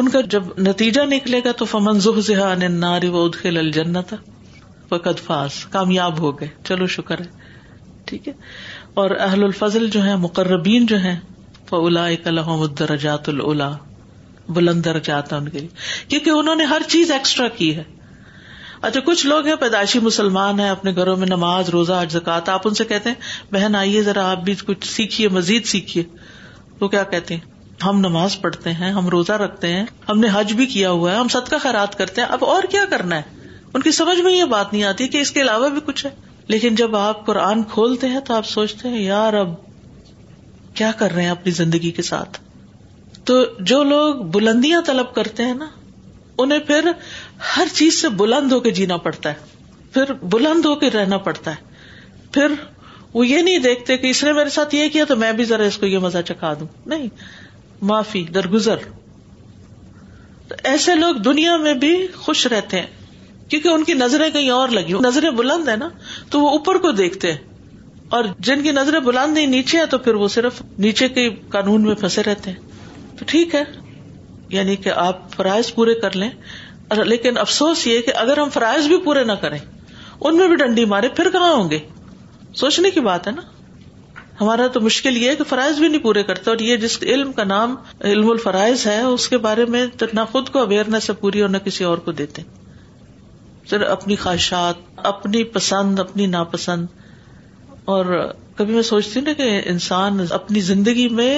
ان 0.00 0.08
کا 0.08 0.20
جب 0.34 0.42
نتیجہ 0.66 1.00
نکلے 1.08 1.40
گا 1.44 1.52
تو 1.58 1.64
فمن 1.72 2.00
زحظہ 2.00 2.52
ناری 2.70 3.08
و 3.08 3.24
ادخل 3.24 3.56
الجنت 3.58 4.14
فقد 4.90 5.20
فاس 5.26 5.64
کامیاب 5.76 6.20
ہو 6.20 6.30
گئے 6.40 6.48
چلو 6.68 6.86
شکر 6.96 7.20
ہے 7.20 8.04
ٹھیک 8.10 8.28
ہے 8.28 8.32
اور 9.02 9.10
اہل 9.28 9.44
الفضل 9.44 9.88
جو 9.90 10.04
ہے 10.04 10.16
مقربین 10.26 10.86
جو 10.86 11.00
ہے 11.02 11.16
فلاح 11.70 12.10
اک 12.12 12.26
الحمد 12.28 12.80
رجات 12.90 13.28
بلند 14.56 14.82
درجات 14.84 15.06
جاتا 15.06 15.36
ہے 15.36 15.40
ان 15.40 15.48
کے 15.48 15.58
لیے 15.58 15.78
کیونکہ 16.08 16.30
انہوں 16.30 16.54
نے 16.56 16.64
ہر 16.70 16.82
چیز 16.88 17.10
ایکسٹرا 17.12 17.48
کی 17.56 17.74
ہے 17.76 17.82
اچھا 18.88 19.00
کچھ 19.04 19.24
لوگ 19.26 19.46
ہیں 19.46 19.54
پیدائشی 19.56 19.98
مسلمان 20.02 20.60
ہیں 20.60 20.68
اپنے 20.70 20.92
گھروں 20.96 21.16
میں 21.16 21.26
نماز 21.26 21.68
روزہ 21.70 21.92
اجزکات 22.06 22.48
آپ 22.48 22.66
ان 22.68 22.74
سے 22.74 22.84
کہتے 22.84 23.08
ہیں 23.10 23.52
بہن 23.52 23.74
آئیے 23.76 24.02
ذرا 24.02 24.30
آپ 24.30 24.42
بھی 24.44 24.54
کچھ 24.66 24.86
سیکھیے 24.92 25.28
مزید 25.38 25.66
سیکھیے 25.72 26.02
وہ 26.80 26.88
کیا 26.94 27.02
کہتے 27.10 27.36
ہیں 27.36 27.50
ہم 27.84 28.00
نماز 28.00 28.40
پڑھتے 28.40 28.72
ہیں 28.80 28.90
ہم 28.92 29.08
روزہ 29.10 29.32
رکھتے 29.42 29.68
ہیں 29.72 29.84
ہم 30.08 30.18
نے 30.20 30.28
حج 30.32 30.52
بھی 30.56 30.66
کیا 30.74 30.90
ہوا 30.90 31.12
ہے 31.12 31.16
ہم 31.16 31.28
صدقہ 31.34 31.56
خیرات 31.62 31.96
کرتے 31.98 32.20
ہیں 32.20 32.28
اب 32.36 32.44
اور 32.44 32.62
کیا 32.70 32.84
کرنا 32.90 33.16
ہے 33.16 33.40
ان 33.74 33.82
کی 33.82 33.90
سمجھ 33.98 34.18
میں 34.20 34.32
یہ 34.32 34.44
بات 34.50 34.72
نہیں 34.72 34.84
آتی 34.84 35.08
کہ 35.14 35.18
اس 35.20 35.30
کے 35.36 35.40
علاوہ 35.42 35.68
بھی 35.74 35.80
کچھ 35.86 36.04
ہے 36.06 36.10
لیکن 36.48 36.74
جب 36.74 36.96
آپ 36.96 37.24
قرآن 37.26 37.62
کھولتے 37.72 38.08
ہیں 38.08 38.20
تو 38.28 38.34
آپ 38.34 38.46
سوچتے 38.48 38.88
ہیں 38.88 39.00
یار 39.02 39.34
اب 39.40 39.54
کیا 40.76 40.90
کر 40.98 41.12
رہے 41.14 41.22
ہیں 41.22 41.30
اپنی 41.30 41.52
زندگی 41.60 41.90
کے 41.98 42.02
ساتھ 42.02 42.38
تو 43.30 43.34
جو 43.70 43.82
لوگ 43.88 44.22
بلندیاں 44.34 44.80
طلب 44.86 45.14
کرتے 45.14 45.42
ہیں 45.46 45.54
نا 45.54 45.66
انہیں 46.44 46.58
پھر 46.70 46.88
ہر 47.56 47.68
چیز 47.74 48.00
سے 48.00 48.08
بلند 48.22 48.52
ہو 48.52 48.58
کے 48.60 48.70
جینا 48.78 48.96
پڑتا 49.08 49.30
ہے 49.32 49.90
پھر 49.92 50.12
بلند 50.34 50.64
ہو 50.64 50.74
کے 50.82 50.90
رہنا 50.94 51.16
پڑتا 51.26 51.50
ہے 51.50 52.30
پھر 52.34 52.52
وہ 53.14 53.26
یہ 53.26 53.42
نہیں 53.48 53.58
دیکھتے 53.68 53.96
کہ 54.02 54.06
اس 54.14 54.22
نے 54.24 54.32
میرے 54.32 54.50
ساتھ 54.50 54.74
یہ 54.74 54.88
کیا 54.92 55.04
تو 55.08 55.16
میں 55.22 55.32
بھی 55.40 55.44
ذرا 55.44 55.64
اس 55.72 55.76
کو 55.78 55.86
یہ 55.86 55.98
مزہ 56.06 56.18
چکا 56.28 56.52
دوں 56.60 56.66
نہیں 56.94 57.08
معافی 57.90 58.24
درگزر 58.36 58.84
تو 60.48 60.54
ایسے 60.72 60.94
لوگ 60.94 61.16
دنیا 61.28 61.56
میں 61.66 61.74
بھی 61.84 61.92
خوش 62.16 62.46
رہتے 62.52 62.80
ہیں 62.80 63.50
کیونکہ 63.50 63.68
ان 63.68 63.84
کی 63.84 63.94
نظریں 64.00 64.28
کہیں 64.30 64.50
اور 64.50 64.68
لگی 64.78 64.92
نظریں 65.04 65.30
بلند 65.42 65.68
ہے 65.68 65.76
نا 65.76 65.88
تو 66.30 66.40
وہ 66.40 66.50
اوپر 66.58 66.78
کو 66.86 66.90
دیکھتے 67.04 67.32
ہیں 67.32 67.38
اور 68.16 68.24
جن 68.46 68.62
کی 68.62 68.70
نظریں 68.80 69.00
بلند 69.10 69.34
نہیں 69.34 69.46
نیچے 69.56 69.78
ہے 69.78 69.86
تو 69.90 69.98
پھر 70.06 70.14
وہ 70.22 70.28
صرف 70.38 70.62
نیچے 70.86 71.08
کے 71.18 71.28
قانون 71.56 71.82
میں 71.90 71.94
پھنسے 72.00 72.22
رہتے 72.26 72.50
ہیں 72.50 72.71
تو 73.22 73.28
ٹھیک 73.30 73.54
ہے 73.54 73.62
یعنی 74.50 74.74
کہ 74.84 74.90
آپ 75.00 75.18
فرائض 75.34 75.72
پورے 75.74 75.94
کر 76.04 76.16
لیں 76.22 76.30
لیکن 77.08 77.36
افسوس 77.38 77.86
یہ 77.86 78.00
کہ 78.06 78.12
اگر 78.22 78.38
ہم 78.38 78.48
فرائض 78.54 78.86
بھی 78.92 78.96
پورے 79.04 79.22
نہ 79.24 79.32
کریں 79.42 79.58
ان 79.58 80.36
میں 80.36 80.46
بھی 80.52 80.56
ڈنڈی 80.62 80.84
مارے 80.92 81.08
پھر 81.18 81.30
کہاں 81.32 81.52
ہوں 81.52 81.70
گے 81.70 81.78
سوچنے 82.62 82.90
کی 82.96 83.00
بات 83.08 83.26
ہے 83.28 83.32
نا 83.32 83.42
ہمارا 84.40 84.66
تو 84.76 84.80
مشکل 84.86 85.16
یہ 85.16 85.30
ہے 85.30 85.34
کہ 85.36 85.44
فرائض 85.48 85.78
بھی 85.82 85.88
نہیں 85.88 86.02
پورے 86.06 86.22
کرتے 86.30 86.50
اور 86.50 86.58
یہ 86.68 86.76
جس 86.84 86.98
علم 87.02 87.32
کا 87.36 87.44
نام 87.52 87.74
علم 88.12 88.30
الفرائض 88.30 88.86
ہے 88.86 89.00
اس 89.10 89.28
کے 89.34 89.38
بارے 89.46 89.64
میں 89.76 89.84
تو 89.98 90.06
نہ 90.20 90.24
خود 90.32 90.48
کو 90.56 90.62
اویئرنیس 90.66 91.08
ہے 91.10 91.14
پوری 91.20 91.40
اور 91.46 91.50
نہ 91.56 91.58
کسی 91.66 91.84
اور 91.92 91.98
کو 92.08 92.12
دیتے 92.22 92.42
پھر 93.68 93.82
اپنی 93.96 94.16
خواہشات 94.26 94.82
اپنی 95.12 95.44
پسند 95.58 95.98
اپنی 96.06 96.26
ناپسند 96.34 97.86
اور 97.94 98.12
کبھی 98.56 98.74
میں 98.74 98.82
سوچتی 98.92 99.18
ہوں 99.18 99.26
نا 99.26 99.32
کہ 99.42 99.50
انسان 99.74 100.24
اپنی 100.40 100.60
زندگی 100.70 101.08
میں 101.20 101.34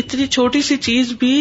اتنی 0.00 0.26
چھوٹی 0.34 0.60
سی 0.66 0.76
چیز 0.84 1.12
بھی 1.20 1.32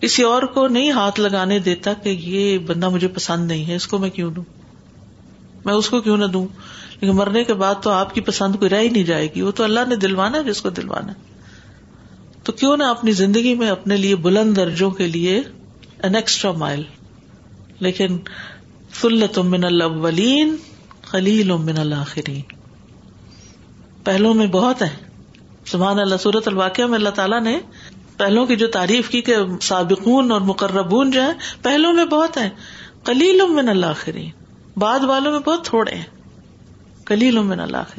کسی 0.00 0.22
اور 0.30 0.42
کو 0.56 0.66
نہیں 0.76 0.90
ہاتھ 0.98 1.18
لگانے 1.20 1.58
دیتا 1.68 1.92
کہ 2.02 2.08
یہ 2.20 2.58
بندہ 2.66 2.88
مجھے 2.96 3.08
پسند 3.16 3.46
نہیں 3.50 3.64
ہے 3.68 3.76
اس 3.76 3.86
کو 3.92 3.98
میں 3.98 4.10
کیوں 4.18 4.30
دوں 4.34 4.42
میں 5.64 5.74
اس 5.74 5.88
کو 5.90 6.00
کیوں 6.06 6.16
نہ 6.16 6.24
دوں 6.36 6.46
لیکن 7.00 7.14
مرنے 7.16 7.42
کے 7.44 7.54
بعد 7.62 7.82
تو 7.82 7.90
آپ 7.90 8.14
کی 8.14 8.20
پسند 8.30 8.58
کوئی 8.58 8.70
رہ 8.70 8.80
ہی 8.80 8.88
نہیں 8.96 9.04
جائے 9.12 9.28
گی 9.34 9.42
وہ 9.42 9.50
تو 9.60 9.64
اللہ 9.64 9.88
نے 9.88 9.96
دلوانا 10.04 10.40
جس 10.48 10.60
کو 10.62 10.70
دلوانا 10.80 11.12
تو 12.46 12.52
کیوں 12.60 12.76
نہ 12.76 12.84
اپنی 12.96 13.12
زندگی 13.22 13.54
میں 13.62 13.68
اپنے 13.70 13.96
لیے 13.96 14.16
بلند 14.26 14.56
درجوں 14.56 14.90
کے 15.00 15.06
لیے 15.14 15.40
این 16.06 16.14
ایکسٹرا 16.16 16.52
مائل 16.64 16.82
لیکن 17.86 18.18
فلت 19.00 19.38
من 19.54 19.64
الاولین 19.70 20.54
خلیل 21.12 21.50
اللہ 21.52 21.80
الاخرین 21.80 22.40
پہلو 24.04 24.34
میں 24.42 24.46
بہت 24.58 24.82
ہے 24.82 24.94
سبحان 25.72 25.98
اللہ 25.98 26.16
صورت 26.22 26.48
الواقعہ 26.48 26.86
میں 26.86 26.96
اللہ 26.98 27.14
تعالیٰ 27.18 27.40
نے 27.42 27.58
پہلو 28.16 28.44
کی 28.46 28.56
جو 28.56 28.66
تعریف 28.74 29.08
کی 29.10 29.20
کہ 29.28 29.36
سابقون 29.68 30.32
اور 30.32 30.40
مقربون 30.50 31.10
جو 31.10 31.22
ہے 31.22 31.30
پہلوں 31.62 31.92
میں 31.92 32.04
بہت 32.10 32.36
ہیں 32.38 32.48
کلیل 33.04 33.40
اللہ 33.70 34.08
بعد 34.82 35.04
والوں 35.08 35.32
میں 35.32 35.40
بہت 35.46 35.64
تھوڑے 35.64 35.94
ہیں 35.94 37.06
کلیل 37.06 37.38
اللہ 37.38 37.94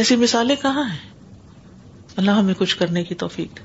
ایسی 0.00 0.16
مثالیں 0.26 0.54
کہاں 0.62 0.84
ہیں 0.88 1.08
اللہ 2.22 2.38
ہمیں 2.40 2.54
کچھ 2.58 2.76
کرنے 2.78 3.02
کی 3.04 3.14
توفیق 3.22 3.60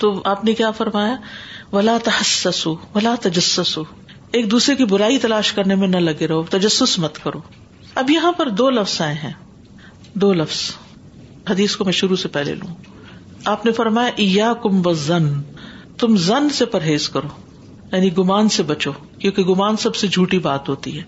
تو 0.00 0.10
آپ 0.34 0.44
نے 0.44 0.54
کیا 0.62 0.70
فرمایا 0.80 1.14
ولا 1.72 1.96
تحسسو 2.04 2.74
ولا 2.94 3.14
تجسسو 3.22 3.82
ایک 4.38 4.50
دوسرے 4.50 4.74
کی 4.76 4.84
برائی 4.94 5.18
تلاش 5.28 5.52
کرنے 5.58 5.74
میں 5.82 5.88
نہ 5.88 5.96
لگے 6.08 6.26
رہو 6.32 6.42
تجسس 6.56 6.98
مت 7.06 7.22
کرو 7.24 7.40
اب 8.04 8.10
یہاں 8.10 8.32
پر 8.40 8.48
دو 8.62 8.70
لفظ 8.80 9.00
آئے 9.02 9.14
ہیں 9.22 9.32
دو 10.24 10.32
لفظ 10.40 10.62
حدیث 11.50 11.74
کو 11.76 11.84
میں 11.84 11.92
شروع 11.92 12.16
سے 12.16 12.28
پہلے 12.36 12.54
لوں 12.54 12.74
آپ 13.52 13.66
نے 13.66 13.72
فرمایا 13.72 14.52
کم 14.62 14.80
و 14.86 14.92
زن 15.02 15.26
تم 15.98 16.16
زن 16.28 16.48
سے 16.56 16.64
پرہیز 16.72 17.08
کرو 17.16 17.28
یعنی 17.92 18.16
گمان 18.16 18.48
سے 18.54 18.62
بچو 18.70 18.90
کیونکہ 19.18 19.44
گمان 19.52 19.76
سب 19.82 19.96
سے 19.96 20.06
جھوٹی 20.08 20.38
بات 20.46 20.68
ہوتی 20.68 20.96
ہے 20.98 21.02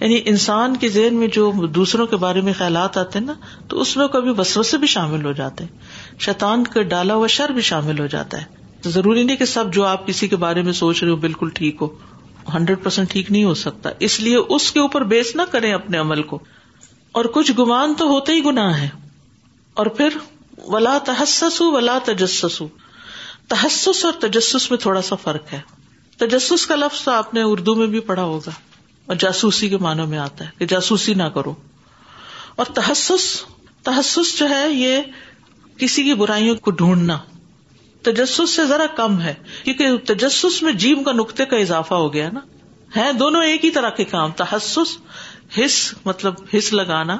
یعنی 0.00 0.18
انسان 0.32 0.76
کے 0.80 0.88
ذہن 0.96 1.14
میں 1.18 1.26
جو 1.36 1.50
دوسروں 1.80 2.06
کے 2.06 2.16
بارے 2.24 2.40
میں 2.48 2.52
خیالات 2.58 2.96
آتے 2.98 3.18
ہیں 3.18 3.24
نا 3.26 3.32
تو 3.68 3.80
اس 3.80 3.96
میں 3.96 4.06
کبھی 4.08 4.32
وسوسے 4.38 4.78
بھی 4.82 4.86
شامل 4.96 5.24
ہو 5.24 5.32
جاتے 5.40 5.64
ہیں 5.64 6.20
شیتان 6.26 6.64
کا 6.74 6.82
ڈالا 6.92 7.14
ہوا 7.14 7.26
شر 7.38 7.52
بھی 7.58 7.62
شامل 7.72 7.98
ہو 8.00 8.06
جاتا 8.16 8.40
ہے 8.42 8.90
ضروری 8.98 9.22
نہیں 9.22 9.36
کہ 9.36 9.44
سب 9.56 9.72
جو 9.74 9.84
آپ 9.86 10.06
کسی 10.06 10.28
کے 10.28 10.36
بارے 10.46 10.62
میں 10.62 10.72
سوچ 10.84 11.02
رہے 11.02 11.10
ہو 11.10 11.16
بالکل 11.26 11.48
ٹھیک 11.60 11.82
ہو 11.82 11.88
ہنڈریڈ 12.54 12.82
پرسینٹ 12.82 13.10
ٹھیک 13.10 13.30
نہیں 13.32 13.44
ہو 13.44 13.54
سکتا 13.64 13.90
اس 14.08 14.20
لیے 14.20 14.36
اس 14.58 14.70
کے 14.72 14.80
اوپر 14.80 15.04
بیس 15.14 15.34
نہ 15.36 15.42
کریں 15.50 15.72
اپنے 15.72 15.98
عمل 15.98 16.22
کو 16.32 16.38
اور 17.18 17.24
کچھ 17.34 17.52
گمان 17.58 17.94
تو 17.98 18.04
ہوتے 18.12 18.32
ہی 18.34 18.44
گناہ 18.44 18.80
ہے 18.80 18.88
اور 19.80 19.86
پھر 19.96 20.16
ولا 20.76 20.96
تحسس 21.08 21.60
ولا 21.74 21.96
تجسس 22.04 22.62
تحسس 23.50 24.04
اور 24.04 24.12
تجسس 24.24 24.70
میں 24.70 24.78
تھوڑا 24.84 25.02
سا 25.08 25.16
فرق 25.24 25.52
ہے 25.52 25.60
تجسس 26.22 26.66
کا 26.66 26.76
لفظ 26.76 27.02
تو 27.04 27.10
آپ 27.10 27.34
نے 27.34 27.42
اردو 27.50 27.74
میں 27.80 27.86
بھی 27.92 28.00
پڑھا 28.08 28.22
ہوگا 28.30 28.50
اور 29.12 29.16
جاسوسی 29.24 29.68
کے 29.68 29.76
معنوں 29.86 30.06
میں 30.14 30.18
آتا 30.18 30.44
ہے 30.44 30.50
کہ 30.58 30.66
جاسوسی 30.72 31.14
نہ 31.22 31.28
کرو 31.38 31.52
اور 32.62 32.72
تحسس 32.80 33.28
تحسس 33.90 34.36
جو 34.38 34.48
ہے 34.54 34.64
یہ 34.68 35.12
کسی 35.84 36.02
کی 36.08 36.14
برائیوں 36.24 36.56
کو 36.66 36.70
ڈھونڈنا 36.82 37.18
تجسس 38.10 38.50
سے 38.56 38.64
ذرا 38.74 38.86
کم 38.96 39.20
ہے 39.20 39.34
کیونکہ 39.64 39.96
تجسس 40.14 40.62
میں 40.62 40.72
جیم 40.86 41.02
کا 41.08 41.12
نقطے 41.22 41.44
کا 41.52 41.56
اضافہ 41.68 42.00
ہو 42.04 42.12
گیا 42.12 42.28
نا 42.40 42.46
ہے 42.96 43.12
دونوں 43.24 43.42
ایک 43.52 43.64
ہی 43.64 43.70
طرح 43.80 43.90
کے 44.00 44.04
کام 44.16 44.32
تحسس 44.42 44.96
حص 45.58 45.78
مطلب 46.06 46.44
حص 46.54 46.72
لگانا 46.82 47.16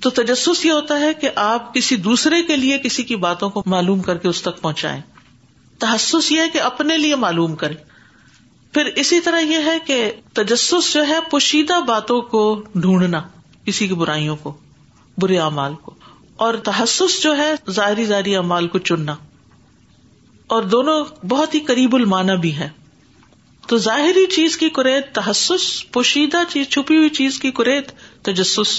تو 0.00 0.10
تجسس 0.10 0.64
یہ 0.64 0.72
ہوتا 0.72 0.98
ہے 1.00 1.12
کہ 1.20 1.28
آپ 1.42 1.72
کسی 1.74 1.96
دوسرے 2.06 2.42
کے 2.46 2.56
لیے 2.56 2.78
کسی 2.84 3.02
کی 3.10 3.16
باتوں 3.24 3.48
کو 3.50 3.62
معلوم 3.74 4.00
کر 4.08 4.18
کے 4.18 4.28
اس 4.28 4.42
تک 4.42 4.60
پہنچائے 4.60 5.00
تحسس 5.80 6.30
یہ 6.32 6.40
ہے 6.40 6.48
کہ 6.52 6.60
اپنے 6.60 6.96
لیے 6.98 7.16
معلوم 7.24 7.54
کریں 7.62 7.74
پھر 8.74 8.86
اسی 9.00 9.20
طرح 9.24 9.40
یہ 9.40 9.64
ہے 9.66 9.76
کہ 9.86 9.96
تجسس 10.34 10.92
جو 10.94 11.06
ہے 11.08 11.18
پوشیدہ 11.30 11.80
باتوں 11.88 12.20
کو 12.30 12.40
ڈھونڈنا 12.74 13.20
کسی 13.64 13.86
کی 13.88 13.94
برائیوں 14.00 14.36
کو 14.42 14.54
برے 15.22 15.38
امال 15.38 15.74
کو 15.82 15.94
اور 16.44 16.54
تحسس 16.64 17.22
جو 17.22 17.36
ہے 17.36 17.50
ظاہری 17.74 18.04
ظاہری 18.06 18.34
امال 18.36 18.66
کو 18.68 18.78
چننا 18.90 19.14
اور 20.54 20.62
دونوں 20.72 21.02
بہت 21.28 21.54
ہی 21.54 21.60
قریب 21.66 21.94
المانا 21.96 22.34
بھی 22.46 22.54
ہے 22.56 22.68
تو 23.68 23.76
ظاہری 23.84 24.26
چیز 24.34 24.56
کی 24.58 24.68
کریت 24.78 25.14
تحسس 25.14 25.68
پوشیدہ 25.92 26.42
چیز 26.48 26.68
چھپی 26.70 26.96
ہوئی 26.96 27.08
چیز 27.20 27.38
کی 27.40 27.50
کریت 27.60 27.92
تجسس 28.28 28.76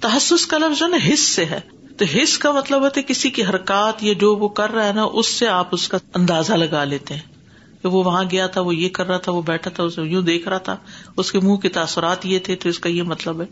تحسس 0.00 0.46
کا 0.46 0.58
لفظ 0.58 0.78
جو 0.78 0.84
ہے 0.84 0.90
نا 0.90 0.96
حص 1.12 1.20
سے 1.38 1.44
ہے 1.52 1.58
تو 1.98 2.04
حص 2.14 2.36
کا 2.38 2.50
مطلب 2.52 2.82
ہوتا 2.82 3.00
ہے 3.00 3.04
کسی 3.06 3.30
کی 3.38 3.44
حرکات 3.44 4.02
یا 4.02 4.12
جو 4.20 4.34
وہ 4.42 4.48
کر 4.60 4.70
رہا 4.72 4.86
ہے 4.86 4.92
نا 4.98 5.04
اس 5.22 5.34
سے 5.38 5.46
آپ 5.48 5.68
اس 5.78 5.88
کا 5.94 5.98
اندازہ 6.20 6.52
لگا 6.62 6.82
لیتے 6.92 7.14
ہیں 7.14 7.82
کہ 7.82 7.88
وہ 7.94 8.02
وہاں 8.04 8.22
گیا 8.30 8.46
تھا 8.54 8.60
وہ 8.68 8.74
یہ 8.74 8.88
کر 8.98 9.06
رہا 9.06 9.18
تھا 9.24 9.32
وہ 9.32 9.42
بیٹھا 9.48 9.70
تھا 9.78 9.84
اسے 9.84 10.02
یوں 10.12 10.22
دیکھ 10.28 10.48
رہا 10.48 10.58
تھا 10.68 10.76
اس 11.22 11.32
کے 11.32 11.40
منہ 11.46 11.56
کے 11.64 11.68
تاثرات 11.78 12.26
یہ 12.26 12.38
تھے 12.48 12.56
تو 12.64 12.68
اس 12.68 12.78
کا 12.84 12.88
یہ 12.88 13.02
مطلب 13.12 13.40
ہے 13.40 13.46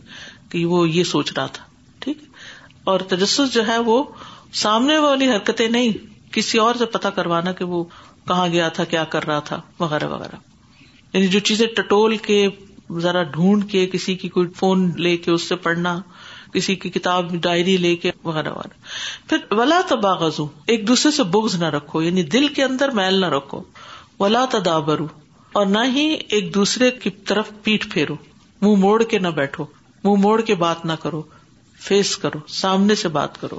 کہ 0.50 0.64
وہ 0.72 0.88
یہ 0.88 1.04
سوچ 1.10 1.32
رہا 1.36 1.46
تھا 1.58 1.64
ٹھیک 2.04 2.18
اور 2.92 3.00
تجسس 3.14 3.52
جو 3.54 3.66
ہے 3.66 3.78
وہ 3.90 4.02
سامنے 4.62 4.98
والی 5.06 5.28
حرکتیں 5.30 5.68
نہیں 5.68 6.32
کسی 6.34 6.58
اور 6.58 6.74
سے 6.78 6.86
پتا 6.96 7.10
کروانا 7.18 7.52
کہ 7.60 7.64
وہ 7.72 7.82
کہاں 8.28 8.46
گیا 8.52 8.68
تھا 8.76 8.84
کیا 8.94 9.04
کر 9.14 9.26
رہا 9.26 9.38
تھا 9.50 9.60
وغیرہ 9.78 10.08
وغیرہ 10.12 10.36
یعنی 11.12 11.26
جو 11.34 11.40
چیزیں 11.50 11.66
ٹٹول 11.76 12.16
کے 12.28 12.46
ذرا 13.02 13.22
ڈھونڈ 13.36 13.70
کے 13.70 13.86
کسی 13.92 14.14
کی 14.22 14.28
کوئی 14.38 14.46
فون 14.56 14.90
لے 15.02 15.16
کے 15.24 15.30
اس 15.30 15.48
سے 15.48 15.56
پڑھنا 15.66 15.98
کسی 16.56 16.74
کی 16.82 16.90
کتاب 16.90 17.32
ڈائری 17.46 17.76
لے 17.76 17.94
کے 18.02 18.10
وغیرہ 18.24 18.50
وغیرہ 18.56 19.28
پھر 19.28 19.54
ولا 19.58 19.80
تباغزوں 19.88 20.46
ایک 20.74 20.86
دوسرے 20.88 21.10
سے 21.16 21.22
بغض 21.34 21.54
نہ 21.62 21.68
رکھو 21.74 22.02
یعنی 22.02 22.22
دل 22.34 22.46
کے 22.58 22.62
اندر 22.64 22.90
میل 22.98 23.20
نہ 23.24 23.26
رکھو 23.36 23.60
ولا 24.20 24.44
تدابر 24.50 25.00
اور 25.58 25.66
نہ 25.74 25.78
ہی 25.96 26.04
ایک 26.36 26.54
دوسرے 26.54 26.90
کی 27.02 27.10
طرف 27.32 27.50
پیٹ 27.64 27.90
پھیرو 27.92 28.14
منہ 28.62 28.74
موڑ 28.86 29.02
کے 29.12 29.18
نہ 29.26 29.34
بیٹھو 29.40 29.64
منہ 30.04 30.14
موڑ 30.24 30.40
کے 30.50 30.54
بات 30.64 30.84
نہ 30.92 30.98
کرو 31.02 31.22
فیس 31.88 32.16
کرو 32.24 32.38
سامنے 32.62 32.94
سے 33.02 33.08
بات 33.18 33.40
کرو 33.40 33.58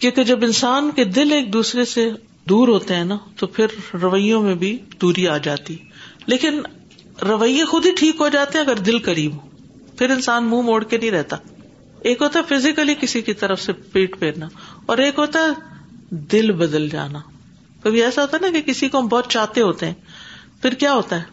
کیونکہ 0.00 0.24
جب 0.32 0.44
انسان 0.44 0.90
کے 0.96 1.04
دل 1.20 1.32
ایک 1.32 1.52
دوسرے 1.52 1.84
سے 1.94 2.08
دور 2.48 2.68
ہوتے 2.68 2.94
ہیں 2.96 3.04
نا 3.14 3.18
تو 3.42 3.46
پھر 3.58 3.78
رویوں 4.02 4.42
میں 4.42 4.54
بھی 4.64 4.76
دوری 5.02 5.28
آ 5.34 5.36
جاتی 5.48 5.76
لیکن 6.32 6.60
رویے 7.28 7.64
خود 7.74 7.86
ہی 7.86 7.90
ٹھیک 7.98 8.20
ہو 8.20 8.28
جاتے 8.40 8.58
ہیں 8.58 8.64
اگر 8.64 8.82
دل 8.90 8.98
قریب 9.10 9.34
ہو 9.36 9.92
پھر 9.98 10.10
انسان 10.10 10.50
منہ 10.54 10.60
موڑ 10.70 10.82
کے 10.92 10.96
نہیں 10.96 11.10
رہتا 11.18 11.36
ایک 12.10 12.22
ہوتا 12.22 12.38
ہے 12.40 12.54
فزیکلی 12.54 12.94
کسی 13.00 13.20
کی 13.26 13.32
طرف 13.42 13.60
سے 13.60 13.72
پیٹ 13.92 14.18
پھیرنا 14.18 14.46
اور 14.92 14.98
ایک 15.04 15.18
ہوتا 15.18 15.40
ہے 15.44 16.14
دل 16.32 16.50
بدل 16.62 16.88
جانا 16.88 17.18
کبھی 17.82 18.02
ایسا 18.02 18.22
ہوتا 18.22 18.36
ہے 18.36 18.42
نا 18.42 18.52
کہ 18.56 18.60
کسی 18.72 18.88
کو 18.88 18.98
ہم 18.98 19.06
بہت 19.14 19.28
چاہتے 19.30 19.60
ہوتے 19.60 19.86
ہیں 19.86 19.94
پھر 20.62 20.74
کیا 20.82 20.92
ہوتا 20.94 21.16
ہے 21.20 21.32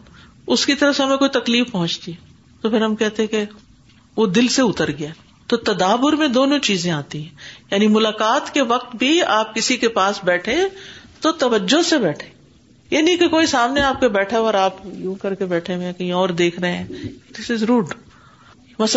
اس 0.54 0.64
کی 0.66 0.74
طرف 0.74 0.96
سے 0.96 1.02
ہمیں 1.02 1.16
کوئی 1.22 1.30
تکلیف 1.40 1.72
پہنچتی 1.72 2.12
ہے 2.12 2.60
تو 2.62 2.70
پھر 2.70 2.82
ہم 2.82 2.94
کہتے 3.02 3.26
کہ 3.34 3.44
وہ 4.16 4.26
دل 4.38 4.48
سے 4.56 4.62
اتر 4.68 4.90
گیا 4.98 5.10
تو 5.52 5.56
تدابر 5.70 6.16
میں 6.20 6.28
دونوں 6.38 6.58
چیزیں 6.68 6.90
آتی 6.92 7.20
ہیں 7.22 7.68
یعنی 7.70 7.88
ملاقات 7.96 8.52
کے 8.54 8.62
وقت 8.72 8.94
بھی 9.02 9.20
آپ 9.36 9.54
کسی 9.54 9.76
کے 9.84 9.88
پاس 9.98 10.20
بیٹھے 10.30 10.56
تو 11.22 11.32
توجہ 11.44 11.82
سے 11.88 11.98
بیٹھے 12.06 12.28
یعنی 12.96 13.16
کہ 13.16 13.28
کوئی 13.36 13.46
سامنے 13.56 13.80
آپ 13.90 14.00
کے 14.00 14.08
بیٹھا 14.18 14.38
ہوا 14.38 14.46
اور 14.46 14.54
آپ 14.64 14.80
یوں 15.02 15.14
کر 15.22 15.34
کے 15.34 15.46
بیٹھے 15.52 15.74
ہوئے 15.74 15.92
کہیں 15.98 16.12
اور 16.22 16.28
دیکھ 16.42 16.58
رہے 16.60 16.76
ہیں 16.76 17.12
دس 17.38 17.50
از 17.50 17.62
روڈ 17.72 17.94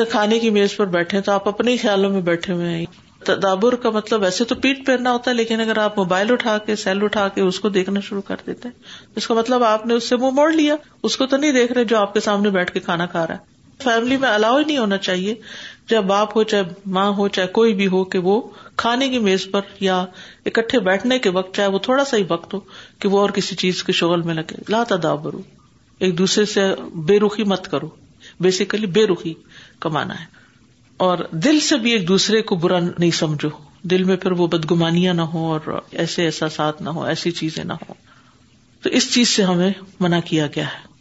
کھانے 0.09 0.37
کی 0.39 0.49
میز 0.49 0.75
پر 0.77 0.85
بیٹھے 0.93 1.19
تو 1.25 1.31
آپ 1.31 1.47
اپنے 1.47 1.75
خیالوں 1.81 2.09
میں 2.11 2.21
بیٹھے 2.27 2.53
ہوئے 2.53 2.69
ہیں 2.75 2.85
تدابر 3.25 3.75
کا 3.83 3.89
مطلب 3.89 4.21
ویسے 4.21 4.43
تو 4.45 4.55
پیٹ 4.63 4.85
پہننا 4.87 5.11
ہوتا 5.11 5.31
ہے 5.31 5.35
لیکن 5.35 5.61
اگر 5.61 5.77
آپ 5.83 5.97
موبائل 5.97 6.31
اٹھا 6.31 6.57
کے 6.65 6.75
سیل 6.83 7.03
اٹھا 7.03 7.27
کے 7.35 7.41
اس 7.41 7.59
کو 7.59 7.69
دیکھنا 7.77 7.99
شروع 8.07 8.21
کر 8.27 8.35
دیتے 8.47 8.67
ہیں 8.67 8.83
اس 9.17 9.27
کا 9.27 9.33
مطلب 9.33 9.63
آپ 9.63 9.85
نے 9.85 9.93
اس 9.93 10.09
سے 10.09 10.15
منہ 10.21 10.31
موڑ 10.39 10.51
لیا 10.51 10.75
اس 11.09 11.17
کو 11.17 11.25
تو 11.33 11.37
نہیں 11.37 11.51
دیکھ 11.51 11.71
رہے 11.71 11.83
جو 11.93 11.97
آپ 11.97 12.13
کے 12.13 12.19
سامنے 12.27 12.49
بیٹھ 12.57 12.71
کے 12.73 12.79
کھانا 12.89 13.05
کھا 13.13 13.25
رہا 13.27 13.33
ہے 13.35 13.53
فیملی 13.83 14.17
میں 14.17 14.29
الاؤ 14.29 14.57
ہی 14.57 14.63
نہیں 14.63 14.77
ہونا 14.77 14.97
چاہیے 14.97 15.33
چاہے 15.89 16.01
باپ 16.11 16.35
ہو 16.37 16.43
چاہے 16.51 16.63
ماں 16.97 17.09
ہو 17.17 17.27
چاہے 17.37 17.47
کوئی 17.57 17.73
بھی 17.79 17.87
ہو 17.95 18.03
کہ 18.13 18.19
وہ 18.27 18.39
کھانے 18.83 19.09
کی 19.09 19.19
میز 19.25 19.47
پر 19.51 19.61
یا 19.79 19.97
اکٹھے 20.45 20.79
بیٹھنے 20.89 21.19
کے 21.25 21.29
وقت 21.39 21.55
چاہے 21.55 21.67
وہ 21.73 21.79
تھوڑا 21.87 22.05
سا 22.05 22.17
ہی 22.17 22.23
وقت 22.29 22.53
ہو 22.53 22.59
کہ 22.99 23.07
وہ 23.15 23.19
اور 23.19 23.29
کسی 23.37 23.55
چیز 23.65 23.83
کے 23.83 23.91
شغل 24.01 24.21
میں 24.29 24.33
لگے 24.33 24.61
لا 24.71 24.83
تدابرو 24.93 25.41
ایک 26.05 26.17
دوسرے 26.17 26.45
سے 26.53 26.73
بے 27.07 27.19
رخی 27.25 27.43
مت 27.53 27.67
کرو 27.71 27.89
بیسیکلی 28.41 28.87
بے 28.99 29.05
رخی 29.07 29.33
کمانا 29.83 30.19
ہے 30.19 30.25
اور 31.05 31.17
دل 31.45 31.59
سے 31.59 31.77
بھی 31.83 31.91
ایک 31.91 32.07
دوسرے 32.07 32.41
کو 32.49 32.55
برا 32.65 32.79
نہیں 32.79 33.11
سمجھو 33.19 33.49
دل 33.91 34.03
میں 34.03 34.15
پھر 34.23 34.31
وہ 34.41 34.47
بدگمانیاں 34.55 35.13
نہ 35.13 35.21
ہو 35.33 35.45
اور 35.51 35.71
ایسے 36.03 36.25
احساسات 36.25 36.81
نہ 36.81 36.89
ہو 36.97 37.03
ایسی 37.13 37.31
چیزیں 37.39 37.63
نہ 37.63 37.73
ہو 37.87 37.93
تو 38.83 38.89
اس 38.99 39.13
چیز 39.13 39.29
سے 39.29 39.43
ہمیں 39.43 39.69
منع 39.99 40.19
کیا 40.25 40.47
گیا 40.55 40.65
ہے 40.73 40.93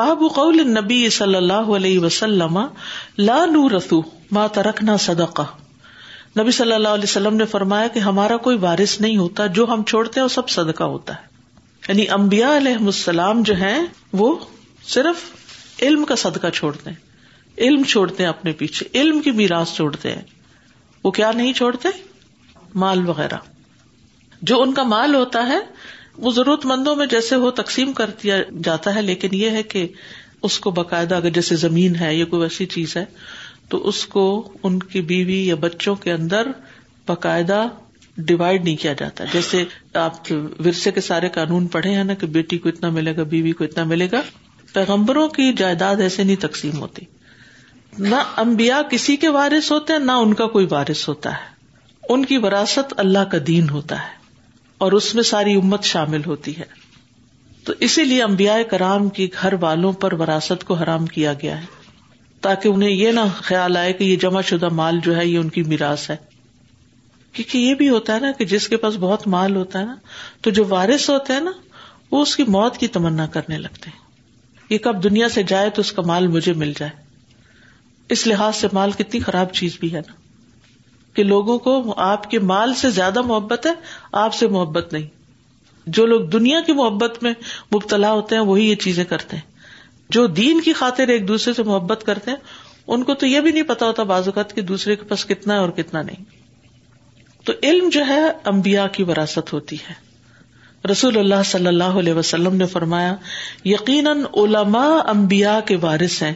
باب 0.00 0.22
قول 0.34 0.60
نبی 0.70 0.98
صلی 1.10 1.34
اللہ 1.36 1.70
علیہ 1.76 1.98
وسلم 2.00 2.58
لا 3.28 3.44
رسو 3.76 4.00
ما 4.36 4.46
ترکنا 4.58 4.96
صدقہ 5.06 5.42
نبی 6.38 6.50
صلی 6.56 6.72
اللہ 6.72 6.94
علیہ 6.98 7.08
وسلم 7.10 7.36
نے 7.36 7.44
فرمایا 7.54 7.86
کہ 7.94 7.98
ہمارا 8.08 8.36
کوئی 8.46 8.56
وارث 8.58 9.00
نہیں 9.00 9.16
ہوتا 9.16 9.46
جو 9.58 9.64
ہم 9.72 9.82
چھوڑتے 9.88 10.20
ہیں 10.20 10.22
وہ 10.24 10.28
سب 10.34 10.48
صدقہ 10.50 10.84
ہوتا 10.94 11.14
ہے 11.14 11.30
یعنی 11.88 12.06
امبیا 12.18 12.56
علیہ 12.56 12.74
السلام 12.92 13.42
جو 13.50 13.56
ہیں 13.56 13.78
وہ 14.22 14.34
صرف 14.92 15.24
علم 15.88 16.04
کا 16.12 16.16
صدقہ 16.26 16.50
چھوڑتے 16.60 16.90
ہیں 16.90 17.11
علم 17.66 17.82
چھوڑتے 17.90 18.22
ہیں 18.22 18.28
اپنے 18.30 18.52
پیچھے 18.60 18.86
علم 19.00 19.20
کی 19.24 19.30
میراث 19.40 19.72
چھوڑتے 19.74 20.12
ہیں 20.12 20.22
وہ 21.04 21.10
کیا 21.18 21.30
نہیں 21.40 21.52
چھوڑتے 21.58 21.88
مال 22.84 23.08
وغیرہ 23.08 23.36
جو 24.50 24.60
ان 24.62 24.72
کا 24.74 24.82
مال 24.92 25.14
ہوتا 25.14 25.46
ہے 25.48 25.58
وہ 26.24 26.30
ضرورت 26.38 26.66
مندوں 26.66 26.94
میں 26.96 27.06
جیسے 27.10 27.34
ہو 27.44 27.50
تقسیم 27.60 27.92
کر 28.00 28.10
دیا 28.22 28.38
جاتا 28.64 28.94
ہے 28.94 29.02
لیکن 29.02 29.34
یہ 29.34 29.50
ہے 29.58 29.62
کہ 29.74 29.86
اس 30.48 30.58
کو 30.64 30.70
باقاعدہ 30.80 31.14
اگر 31.22 31.30
جیسے 31.38 31.56
زمین 31.62 31.96
ہے 32.00 32.14
یا 32.14 32.24
کوئی 32.32 32.42
ایسی 32.42 32.66
چیز 32.74 32.96
ہے 32.96 33.04
تو 33.74 33.86
اس 33.88 34.04
کو 34.14 34.24
ان 34.68 34.78
کی 34.94 35.00
بیوی 35.12 35.38
یا 35.46 35.54
بچوں 35.66 35.94
کے 36.04 36.12
اندر 36.12 36.48
باقاعدہ 37.08 37.62
ڈیوائڈ 38.30 38.64
نہیں 38.64 38.76
کیا 38.82 38.92
جاتا 39.00 39.24
جیسے 39.32 39.64
آپ 40.06 40.32
ورثے 40.64 40.90
کے 40.96 41.00
سارے 41.10 41.28
قانون 41.36 41.66
پڑھے 41.76 41.94
ہیں 41.94 42.04
نا 42.04 42.14
کہ 42.22 42.26
بیٹی 42.38 42.58
کو 42.64 42.68
اتنا 42.68 42.88
ملے 42.98 43.16
گا 43.16 43.22
بیوی 43.36 43.52
کو 43.60 43.64
اتنا 43.64 43.84
ملے 43.94 44.08
گا 44.12 44.20
پیغمبروں 44.72 45.28
کی 45.38 45.52
جائیداد 45.62 46.00
ایسے 46.08 46.24
نہیں 46.24 46.40
تقسیم 46.48 46.78
ہوتی 46.80 47.04
نہ 47.98 48.16
امبیا 48.40 48.80
کسی 48.90 49.16
کے 49.22 49.28
وارث 49.30 49.70
ہوتے 49.72 49.92
ہیں 49.92 50.00
نہ 50.00 50.12
ان 50.26 50.32
کا 50.34 50.46
کوئی 50.54 50.66
وارث 50.70 51.08
ہوتا 51.08 51.30
ہے 51.38 52.10
ان 52.12 52.24
کی 52.26 52.36
وراثت 52.44 52.94
اللہ 53.00 53.24
کا 53.32 53.38
دین 53.46 53.68
ہوتا 53.70 54.00
ہے 54.02 54.20
اور 54.84 54.92
اس 54.92 55.14
میں 55.14 55.22
ساری 55.30 55.54
امت 55.54 55.84
شامل 55.84 56.24
ہوتی 56.26 56.56
ہے 56.58 56.64
تو 57.64 57.72
اسی 57.86 58.04
لیے 58.04 58.22
امبیا 58.22 58.56
کرام 58.70 59.08
کی 59.18 59.28
گھر 59.40 59.54
والوں 59.60 59.92
پر 60.04 60.12
وراثت 60.20 60.64
کو 60.66 60.74
حرام 60.74 61.06
کیا 61.16 61.32
گیا 61.42 61.60
ہے 61.60 61.66
تاکہ 62.42 62.68
انہیں 62.68 62.90
یہ 62.90 63.10
نہ 63.12 63.20
خیال 63.40 63.76
آئے 63.76 63.92
کہ 63.98 64.04
یہ 64.04 64.16
جمع 64.22 64.40
شدہ 64.46 64.68
مال 64.74 64.98
جو 65.04 65.16
ہے 65.16 65.26
یہ 65.26 65.38
ان 65.38 65.48
کی 65.56 65.62
میراث 65.72 66.08
ہے 66.10 66.16
کیونکہ 67.32 67.58
یہ 67.58 67.74
بھی 67.74 67.88
ہوتا 67.88 68.14
ہے 68.14 68.20
نا 68.20 68.30
کہ 68.38 68.44
جس 68.44 68.68
کے 68.68 68.76
پاس 68.76 68.94
بہت 69.00 69.26
مال 69.34 69.54
ہوتا 69.56 69.78
ہے 69.80 69.84
نا 69.84 69.94
تو 70.42 70.50
جو 70.58 70.64
وارث 70.68 71.08
ہوتا 71.10 71.34
ہے 71.34 71.40
نا 71.40 71.52
وہ 72.10 72.22
اس 72.22 72.34
کی 72.36 72.44
موت 72.56 72.76
کی 72.78 72.86
تمنا 72.96 73.26
کرنے 73.36 73.58
لگتے 73.58 73.90
ہیں 73.90 74.00
یہ 74.70 74.78
کب 74.88 75.02
دنیا 75.04 75.28
سے 75.28 75.42
جائے 75.54 75.70
تو 75.76 75.80
اس 75.80 75.92
کا 75.92 76.02
مال 76.06 76.26
مجھے 76.36 76.52
مل 76.64 76.72
جائے 76.78 76.90
اس 78.12 78.26
لحاظ 78.26 78.56
سے 78.56 78.68
مال 78.76 78.90
کتنی 79.00 79.18
خراب 79.26 79.52
چیز 79.58 79.76
بھی 79.80 79.92
ہے 79.94 80.00
نا 80.06 80.14
کہ 81.16 81.22
لوگوں 81.24 81.58
کو 81.66 81.72
آپ 82.06 82.28
کے 82.30 82.38
مال 82.50 82.74
سے 82.80 82.90
زیادہ 82.96 83.20
محبت 83.30 83.66
ہے 83.66 83.72
آپ 84.22 84.34
سے 84.34 84.46
محبت 84.56 84.92
نہیں 84.92 85.06
جو 85.98 86.04
لوگ 86.10 86.26
دنیا 86.34 86.60
کی 86.66 86.72
محبت 86.80 87.22
میں 87.22 87.32
مبتلا 87.74 88.10
ہوتے 88.18 88.34
ہیں 88.36 88.42
وہی 88.50 88.68
یہ 88.68 88.74
چیزیں 88.84 89.04
کرتے 89.14 89.36
ہیں 89.36 90.12
جو 90.16 90.26
دین 90.40 90.60
کی 90.68 90.72
خاطر 90.82 91.08
ایک 91.16 91.26
دوسرے 91.28 91.54
سے 91.60 91.62
محبت 91.70 92.02
کرتے 92.10 92.30
ہیں 92.30 92.60
ان 92.94 93.02
کو 93.08 93.14
تو 93.22 93.26
یہ 93.32 93.40
بھی 93.46 93.50
نہیں 93.56 93.68
پتا 93.72 93.86
ہوتا 93.86 94.02
بعض 94.12 94.28
اوقات 94.28 94.54
کہ 94.58 94.62
دوسرے 94.74 94.96
کے 95.02 95.10
پاس 95.12 95.24
کتنا 95.32 95.54
ہے 95.54 95.58
اور 95.66 95.70
کتنا 95.80 96.02
نہیں 96.10 96.24
تو 97.48 97.52
علم 97.70 97.88
جو 97.98 98.06
ہے 98.08 98.20
امبیا 98.56 98.86
کی 98.98 99.02
وراثت 99.10 99.52
ہوتی 99.52 99.76
ہے 99.88 100.00
رسول 100.90 101.18
اللہ 101.18 101.42
صلی 101.56 101.66
اللہ 101.74 101.98
علیہ 102.04 102.14
وسلم 102.22 102.56
نے 102.62 102.66
فرمایا 102.78 103.14
یقیناً 103.74 104.22
علماء 104.44 104.90
امبیا 105.16 105.58
کے 105.68 105.76
وارث 105.86 106.22
ہیں 106.22 106.32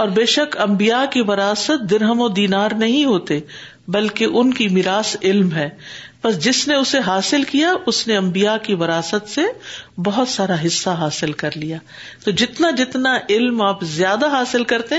اور 0.00 0.08
بے 0.08 0.24
شک 0.34 0.56
امبیا 0.60 1.04
کی 1.12 1.20
وراثت 1.28 1.90
درہم 1.90 2.20
و 2.20 2.28
دینار 2.38 2.70
نہیں 2.78 3.04
ہوتے 3.04 3.38
بلکہ 3.96 4.36
ان 4.40 4.52
کی 4.54 4.68
میراث 4.76 5.16
علم 5.22 5.52
ہے 5.52 5.68
بس 6.24 6.38
جس 6.44 6.66
نے 6.68 6.74
اسے 6.80 6.98
حاصل 7.06 7.42
کیا 7.52 7.72
اس 7.92 8.06
نے 8.08 8.16
امبیا 8.16 8.56
کی 8.62 8.74
وراثت 8.82 9.28
سے 9.28 9.42
بہت 10.06 10.28
سارا 10.28 10.56
حصہ 10.64 10.90
حاصل 11.00 11.32
کر 11.44 11.56
لیا 11.56 11.78
تو 12.24 12.30
جتنا 12.42 12.70
جتنا 12.78 13.16
علم 13.36 13.62
آپ 13.62 13.82
زیادہ 13.94 14.28
حاصل 14.34 14.64
کرتے 14.72 14.96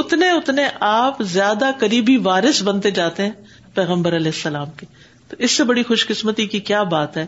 اتنے 0.00 0.30
اتنے 0.30 0.66
آپ 0.90 1.22
زیادہ 1.32 1.70
قریبی 1.78 2.16
وارث 2.26 2.62
بنتے 2.68 2.90
جاتے 2.98 3.22
ہیں 3.22 3.32
پیغمبر 3.74 4.16
علیہ 4.16 4.30
السلام 4.34 4.70
کے 4.76 4.86
تو 5.28 5.36
اس 5.46 5.50
سے 5.56 5.64
بڑی 5.72 5.82
خوش 5.88 6.06
قسمتی 6.06 6.46
کی 6.54 6.60
کیا 6.70 6.82
بات 6.96 7.16
ہے 7.16 7.26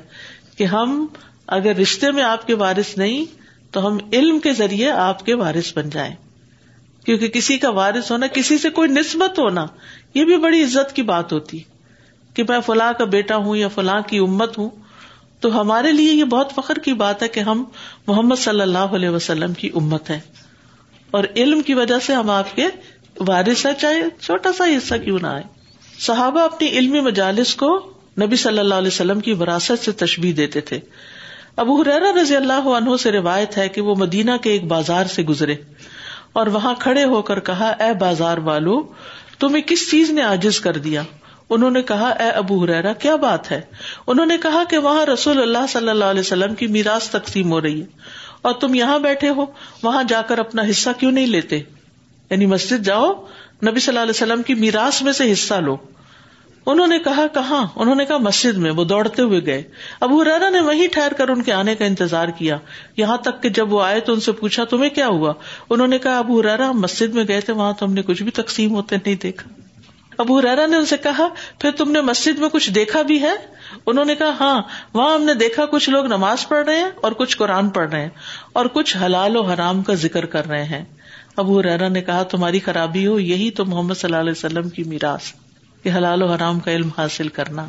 کہ 0.56 0.64
ہم 0.74 1.04
اگر 1.58 1.76
رشتے 1.80 2.10
میں 2.18 2.22
آپ 2.24 2.46
کے 2.46 2.54
وارث 2.64 2.96
نہیں 2.98 3.24
تو 3.74 3.86
ہم 3.86 3.96
علم 4.12 4.38
کے 4.44 4.52
ذریعے 4.62 4.90
آپ 5.06 5.24
کے 5.26 5.34
وارث 5.42 5.76
بن 5.78 5.90
جائیں 5.90 6.14
کیونکہ 7.06 7.28
کسی 7.32 7.56
کا 7.62 7.70
وارث 7.78 8.10
ہونا 8.10 8.26
کسی 8.34 8.56
سے 8.58 8.70
کوئی 8.78 8.88
نسبت 8.88 9.38
ہونا 9.38 9.66
یہ 10.14 10.24
بھی 10.24 10.36
بڑی 10.44 10.62
عزت 10.64 10.94
کی 10.96 11.02
بات 11.10 11.32
ہوتی 11.32 11.58
کہ 12.34 12.42
میں 12.48 12.60
فلاں 12.66 12.92
کا 12.98 13.04
بیٹا 13.16 13.36
ہوں 13.46 13.56
یا 13.56 13.68
فلاں 13.74 14.00
کی 14.12 14.18
امت 14.28 14.58
ہوں 14.58 14.68
تو 15.40 15.48
ہمارے 15.60 15.92
لیے 15.92 16.12
یہ 16.12 16.24
بہت 16.34 16.52
فخر 16.54 16.78
کی 16.86 16.92
بات 17.04 17.22
ہے 17.22 17.28
کہ 17.36 17.40
ہم 17.48 17.64
محمد 18.06 18.38
صلی 18.44 18.60
اللہ 18.60 18.94
علیہ 18.98 19.08
وسلم 19.16 19.52
کی 19.62 19.68
امت 19.80 20.10
ہے 20.10 20.18
اور 21.18 21.24
علم 21.42 21.60
کی 21.66 21.74
وجہ 21.78 21.98
سے 22.06 22.14
ہم 22.14 22.30
آپ 22.36 22.54
کے 22.56 22.66
وارث 23.26 23.64
ہے 23.66 23.72
چاہے 23.80 24.00
چھوٹا 24.20 24.52
سا 24.58 24.64
حصہ 24.76 24.94
کیوں 25.04 25.18
نہ 25.22 25.26
آئے 25.26 25.42
صحابہ 26.06 26.40
اپنی 26.52 26.68
علمی 26.78 27.00
مجالس 27.08 27.54
کو 27.56 27.68
نبی 28.22 28.36
صلی 28.46 28.58
اللہ 28.58 28.80
علیہ 28.82 28.94
وسلم 28.94 29.20
کی 29.28 29.32
وراثت 29.42 29.84
سے 29.84 29.92
تشبیح 30.04 30.32
دیتے 30.36 30.60
تھے 30.70 30.78
ابو 31.62 31.80
حرا 31.80 31.98
رضی 32.22 32.36
اللہ 32.36 32.68
عنہ 32.78 32.96
سے 33.02 33.12
روایت 33.12 33.58
ہے 33.58 33.68
کہ 33.76 33.80
وہ 33.88 33.94
مدینہ 33.98 34.36
کے 34.42 34.52
ایک 34.52 34.64
بازار 34.72 35.06
سے 35.16 35.22
گزرے 35.32 35.54
اور 36.40 36.46
وہاں 36.52 36.72
کھڑے 36.80 37.02
ہو 37.10 37.20
کر 37.30 37.40
کہا 37.48 37.68
اے 37.84 37.92
بازار 37.98 38.38
والو 38.46 38.80
تمہیں 39.40 39.60
کس 39.66 39.90
چیز 39.90 40.10
نے 40.16 40.22
آجز 40.22 40.58
کر 40.60 40.76
دیا 40.86 41.02
انہوں 41.56 41.70
نے 41.70 41.82
کہا 41.90 42.08
اے 42.24 42.28
ابو 42.40 42.62
ہریرا 42.62 42.92
کیا 43.04 43.14
بات 43.24 43.50
ہے 43.50 43.60
انہوں 44.14 44.26
نے 44.26 44.38
کہا 44.42 44.62
کہ 44.70 44.78
وہاں 44.86 45.04
رسول 45.12 45.40
اللہ 45.42 45.66
صلی 45.72 45.88
اللہ 45.90 46.10
علیہ 46.14 46.20
وسلم 46.26 46.54
کی 46.62 46.66
میراث 46.76 47.08
تقسیم 47.10 47.52
ہو 47.52 47.60
رہی 47.60 47.80
ہے 47.80 47.86
اور 48.48 48.52
تم 48.60 48.74
یہاں 48.74 48.98
بیٹھے 49.06 49.28
ہو 49.36 49.44
وہاں 49.82 50.02
جا 50.08 50.22
کر 50.30 50.38
اپنا 50.38 50.62
حصہ 50.70 50.90
کیوں 51.00 51.12
نہیں 51.12 51.26
لیتے 51.36 51.60
یعنی 52.30 52.46
مسجد 52.56 52.84
جاؤ 52.86 53.12
نبی 53.68 53.80
صلی 53.80 53.92
اللہ 53.92 54.02
علیہ 54.08 54.16
وسلم 54.22 54.42
کی 54.50 54.54
میراث 54.64 55.02
میں 55.02 55.12
سے 55.20 55.32
حصہ 55.32 55.60
لو 55.68 55.76
انہوں 56.72 56.86
نے 56.86 56.98
کہا 57.04 57.26
کہاں 57.32 57.66
انہوں 57.82 57.94
نے 57.94 58.04
کہا 58.06 58.16
مسجد 58.26 58.58
میں 58.66 58.70
وہ 58.76 58.84
دوڑتے 58.90 59.22
ہوئے 59.22 59.40
گئے 59.46 59.62
ابو 60.06 60.22
ریرا 60.24 60.48
نے 60.50 60.60
وہی 60.68 60.86
ٹھہر 60.92 61.12
کر 61.16 61.28
ان 61.28 61.42
کے 61.48 61.52
آنے 61.52 61.74
کا 61.80 61.84
انتظار 61.84 62.28
کیا 62.38 62.56
یہاں 62.96 63.16
تک 63.26 63.42
کہ 63.42 63.48
جب 63.58 63.72
وہ 63.72 63.82
آئے 63.82 64.00
تو 64.06 64.12
ان 64.12 64.20
سے 64.26 64.32
پوچھا 64.38 64.64
تمہیں 64.70 64.90
کیا 64.98 65.08
ہوا 65.16 65.32
انہوں 65.70 65.86
نے 65.94 65.98
کہا 66.06 66.18
ابو 66.18 66.42
ریرا 66.42 66.70
ہم 66.70 66.80
مسجد 66.80 67.14
میں 67.14 67.24
گئے 67.28 67.40
تھے 67.48 67.52
وہاں 67.52 67.72
تو 67.78 67.86
ہم 67.86 67.92
نے 67.94 68.02
کچھ 68.06 68.22
بھی 68.22 68.32
تقسیم 68.40 68.74
ہوتے 68.74 68.96
نہیں 69.04 69.20
دیکھا 69.22 69.50
ابو 70.22 70.40
ریرا 70.42 70.66
نے 70.66 70.76
ان 70.76 70.86
سے 70.86 70.96
کہا 71.02 71.26
پھر 71.60 71.70
تم 71.76 71.90
نے 71.90 72.00
مسجد 72.08 72.38
میں 72.38 72.48
کچھ 72.52 72.70
دیکھا 72.74 73.02
بھی 73.08 73.20
ہے 73.22 73.34
انہوں 73.86 74.04
نے 74.04 74.14
کہا 74.14 74.30
ہاں 74.40 74.60
وہاں 74.94 75.14
ہم 75.14 75.22
نے 75.22 75.34
دیکھا 75.44 75.64
کچھ 75.70 75.90
لوگ 75.90 76.06
نماز 76.12 76.48
پڑھ 76.48 76.64
رہے 76.66 76.76
ہیں 76.76 76.90
اور 77.08 77.12
کچھ 77.22 77.36
قرآن 77.38 77.68
پڑھ 77.78 77.88
رہے 77.90 78.02
ہیں 78.02 78.10
اور 78.60 78.66
کچھ 78.72 78.96
حلال 79.04 79.36
و 79.36 79.42
حرام 79.52 79.82
کا 79.90 79.94
ذکر 80.08 80.26
کر 80.36 80.48
رہے 80.48 80.64
ہیں 80.74 80.84
ابو 81.44 81.62
رحرا 81.62 81.88
نے 81.88 82.00
کہا 82.10 82.22
تمہاری 82.36 82.58
خرابی 82.68 83.06
ہو 83.06 83.18
یہی 83.20 83.50
تو 83.60 83.64
محمد 83.72 83.94
صلی 84.00 84.12
اللہ 84.14 84.20
علیہ 84.28 84.38
وسلم 84.38 84.68
کی 84.78 84.84
میراث 84.94 85.32
کہ 85.84 85.90
حلال 85.96 86.22
و 86.22 86.26
حرام 86.32 86.60
کا 86.66 86.72
علم 86.72 86.88
حاصل 86.96 87.28
کرنا 87.40 87.68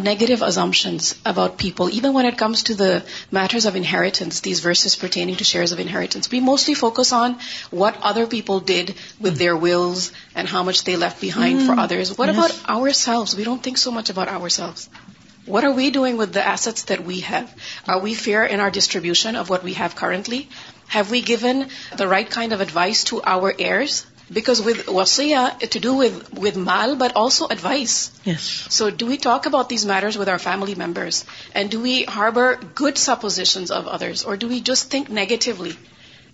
negative 0.00 0.44
assumptions 0.44 1.12
about 1.30 1.56
people 1.58 1.90
even 1.92 2.14
when 2.16 2.26
it 2.26 2.36
comes 2.38 2.64
to 2.64 2.74
the 2.80 2.98
matters 3.38 3.66
of 3.66 3.76
inheritance 3.82 4.44
these 4.44 4.64
verses 4.66 4.98
pertaining 4.98 5.42
shares 5.52 5.72
of 5.72 5.80
inheritance 5.82 6.28
we 6.32 6.40
mostly 6.48 6.74
focus 6.80 7.12
on 7.20 7.32
what 7.72 7.98
other 8.10 8.24
people 8.30 8.58
did 8.72 8.90
with 9.24 9.38
their 9.38 9.52
wills 9.66 10.10
and 10.34 10.52
how 10.52 10.64
much 10.70 10.88
leave 10.88 11.22
behind 11.24 11.66
for 11.66 11.78
others 11.84 12.12
what 12.18 13.34
we 13.38 13.44
don't 13.44 13.62
think 13.64 13.78
so 13.78 13.90
much 14.00 14.10
about 14.10 14.28
ourselves 14.58 14.88
what 15.48 15.64
are 15.64 15.70
we 15.76 15.88
doing 15.90 16.22
we 17.06 17.20
have 17.30 17.42
are 17.92 18.02
we 18.02 18.14
fair 18.24 18.68
distribution 18.74 19.36
of 19.36 19.50
what 19.50 19.64
have 19.78 19.88
currently 20.00 20.42
Have 20.94 21.10
we 21.10 21.22
given 21.28 21.68
the 21.96 22.06
right 22.06 22.30
kind 22.32 22.52
of 22.52 22.60
advice 22.60 23.04
to 23.10 23.20
our 23.34 23.54
heirs? 23.58 23.94
Because 24.30 24.60
with 24.66 24.80
wasiyah, 24.96 25.44
eh, 25.62 25.68
to 25.74 25.80
do 25.86 25.94
with 25.94 26.56
mal, 26.64 26.96
but 27.02 27.16
also 27.20 27.48
advice. 27.54 27.94
Yes. 28.24 28.44
So 28.78 28.90
do 28.90 29.06
we 29.12 29.16
talk 29.28 29.46
about 29.52 29.70
these 29.70 29.86
matters 29.92 30.18
with 30.22 30.32
our 30.34 30.38
family 30.38 30.74
members? 30.74 31.24
And 31.54 31.70
do 31.70 31.80
we 31.88 32.02
harbor 32.02 32.46
good 32.82 32.98
suppositions 32.98 33.70
of 33.70 33.88
others? 33.88 34.24
Or 34.24 34.36
do 34.44 34.52
we 34.52 34.60
just 34.72 34.90
think 34.90 35.08
negatively? 35.08 35.74